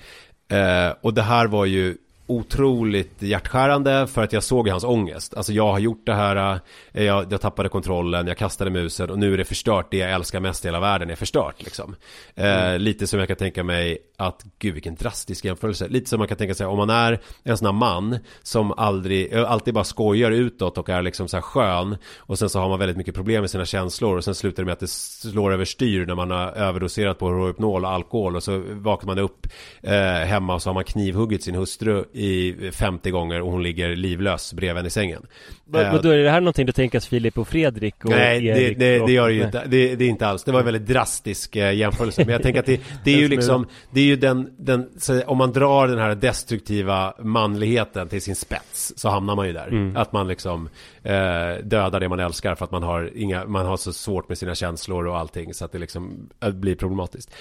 [0.48, 5.34] Eh, och det här var ju otroligt hjärtskärande för att jag såg hans ångest.
[5.34, 6.60] Alltså jag har gjort det här,
[6.92, 9.86] eh, jag, jag tappade kontrollen, jag kastade musen och nu är det förstört.
[9.90, 11.96] Det jag älskar mest i hela världen är förstört liksom.
[12.34, 12.80] Eh, mm.
[12.80, 15.88] lite som jag kan tänka mig att, gud vilken drastisk jämförelse.
[15.88, 19.32] Lite som man kan tänka sig om man är en sån här man som aldrig,
[19.32, 21.96] eh, alltid bara skojar utåt och är liksom så här skön.
[22.18, 24.64] Och sen så har man väldigt mycket problem med sina känslor och sen slutar det
[24.64, 28.62] med att det slår överstyr när man har överdoserat på Rohypnol och alkohol och så
[28.68, 29.46] vaknar man upp
[29.82, 33.96] eh, hemma och så har man knivhuggit sin hustru i 50 gånger och hon ligger
[33.96, 35.26] livlös bredvid henne i sängen.
[35.64, 38.74] Men, uh, då är det här någonting du tänker Filip och Fredrik och Nej, det,
[38.74, 39.62] det, det gör det ju inte.
[39.66, 40.44] Det, det, är inte alls.
[40.44, 42.24] Det var en väldigt drastisk uh, jämförelse.
[42.24, 44.90] Men jag tänker att det, det är ju liksom, det är ju den, den
[45.26, 49.68] om man drar den här destruktiva manligheten till sin spets så hamnar man ju där.
[49.68, 49.96] Mm.
[49.96, 50.68] Att man liksom
[51.06, 54.38] uh, dödar det man älskar för att man har inga, man har så svårt med
[54.38, 57.34] sina känslor och allting så att det liksom blir problematiskt.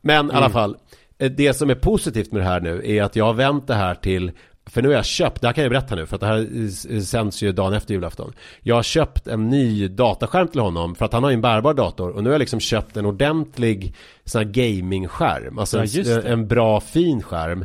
[0.00, 0.30] Men mm.
[0.30, 0.52] i alla mm.
[0.52, 0.76] fall,
[1.18, 3.74] Eh, det som är positivt med det här nu är att jag har vänt det
[3.74, 4.32] här till
[4.68, 7.00] för nu har jag köpt, det här kan jag berätta nu för att det här
[7.00, 8.32] sänds ju dagen efter julafton.
[8.62, 11.74] Jag har köpt en ny dataskärm till honom för att han har ju en bärbar
[11.74, 13.94] dator och nu har jag liksom köpt en ordentlig
[14.24, 15.58] sån här gamingskärm.
[15.58, 17.64] Alltså Ja, en, bra fin skärm.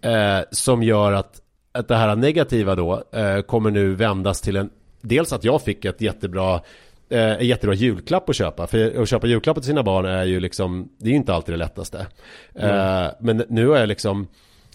[0.00, 1.40] Eh, som gör att,
[1.72, 4.70] att det här negativa då eh, kommer nu vändas till en
[5.06, 6.60] Dels att jag fick ett jättebra
[7.08, 8.66] eh, en jättebra julklapp att köpa.
[8.66, 11.52] För att köpa julklappar till sina barn är ju liksom, det är ju inte alltid
[11.52, 12.06] det lättaste.
[12.54, 14.28] Eh, men nu är jag liksom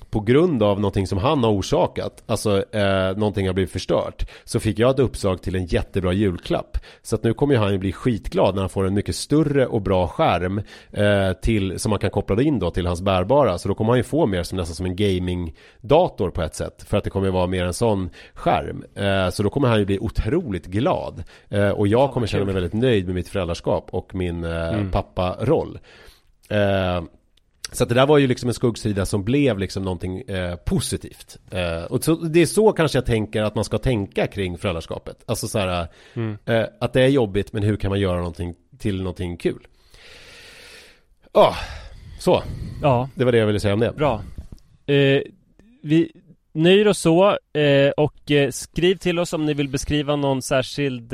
[0.09, 4.59] på grund av någonting som han har orsakat, alltså eh, någonting har blivit förstört, så
[4.59, 6.77] fick jag ett uppdrag till en jättebra julklapp.
[7.01, 9.67] Så att nu kommer ju han ju bli skitglad när han får en mycket större
[9.67, 13.57] och bra skärm eh, till, som man kan koppla in då till hans bärbara.
[13.57, 16.83] Så då kommer han ju få mer som nästan som en gamingdator på ett sätt.
[16.87, 18.83] För att det kommer vara mer en sån skärm.
[18.95, 21.23] Eh, så då kommer han ju bli otroligt glad.
[21.49, 25.79] Eh, och jag kommer känna mig väldigt nöjd med mitt föräldraskap och min eh, papparoll.
[27.71, 31.37] Så det där var ju liksom en skuggsida som blev liksom någonting eh, positivt.
[31.51, 35.23] Eh, och så, det är så kanske jag tänker att man ska tänka kring föräldraskapet.
[35.25, 35.87] Alltså så här,
[36.45, 39.67] eh, att det är jobbigt men hur kan man göra någonting till någonting kul?
[41.33, 41.55] Ja,
[42.19, 42.43] så.
[42.81, 43.91] Ja, Det var det jag ville säga om det.
[43.91, 44.21] bra.
[44.85, 45.21] Eh,
[45.83, 46.11] vi
[46.53, 51.13] nöjer oss så eh, och eh, skriv till oss om ni vill beskriva någon särskild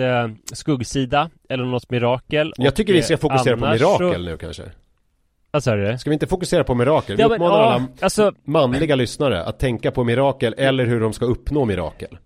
[0.53, 2.53] skuggsida eller något mirakel.
[2.58, 4.18] Jag tycker vi ska fokusera på mirakel Så...
[4.18, 4.64] nu kanske.
[5.56, 5.97] Vad sa du?
[5.97, 7.16] Ska vi inte fokusera på mirakel?
[7.16, 10.99] Vi Ja, men, uppmanar ja, alla alltså, manliga lyssnare att tänka på mirakel eller hur
[10.99, 12.18] de ska uppnå mirakel.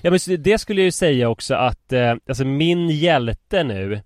[0.00, 4.00] ja, men det skulle jag ju säga också att eh, alltså min hjälte nu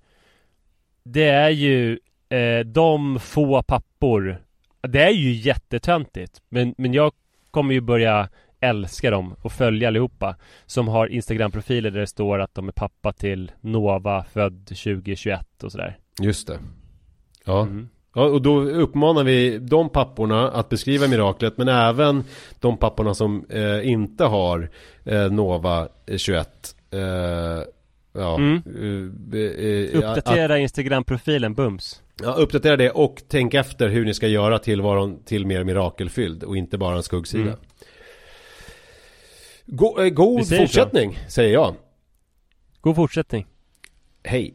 [1.05, 4.43] Det är ju eh, de få pappor
[4.81, 7.13] Det är ju jättetöntigt men, men jag
[7.51, 8.29] kommer ju börja
[8.61, 13.13] älska dem och följa allihopa Som har Instagram-profiler där det står att de är pappa
[13.13, 16.59] till Nova född 2021 och sådär Just det.
[17.45, 17.63] Ja.
[17.63, 17.89] mm.
[18.15, 22.25] Ja, och då uppmanar vi de papporna att beskriva miraklet men även
[22.61, 24.71] de papporna som eh, inte har
[25.05, 27.01] eh, Nova 21 eh,
[28.13, 28.63] Ja, Mm.
[29.33, 34.59] eh, eh, Uppdatera Instagram-profilen bums ja, uppdatera det och tänk efter hur ni ska göra
[34.59, 37.43] tillvaron till mer mirakelfylld och inte bara en skuggsida.
[37.43, 37.57] Mm.
[39.67, 40.67] Go, eh, god säger så.
[40.67, 41.75] fortsättning säger jag.
[42.81, 43.47] God fortsättning
[44.25, 44.55] Hej.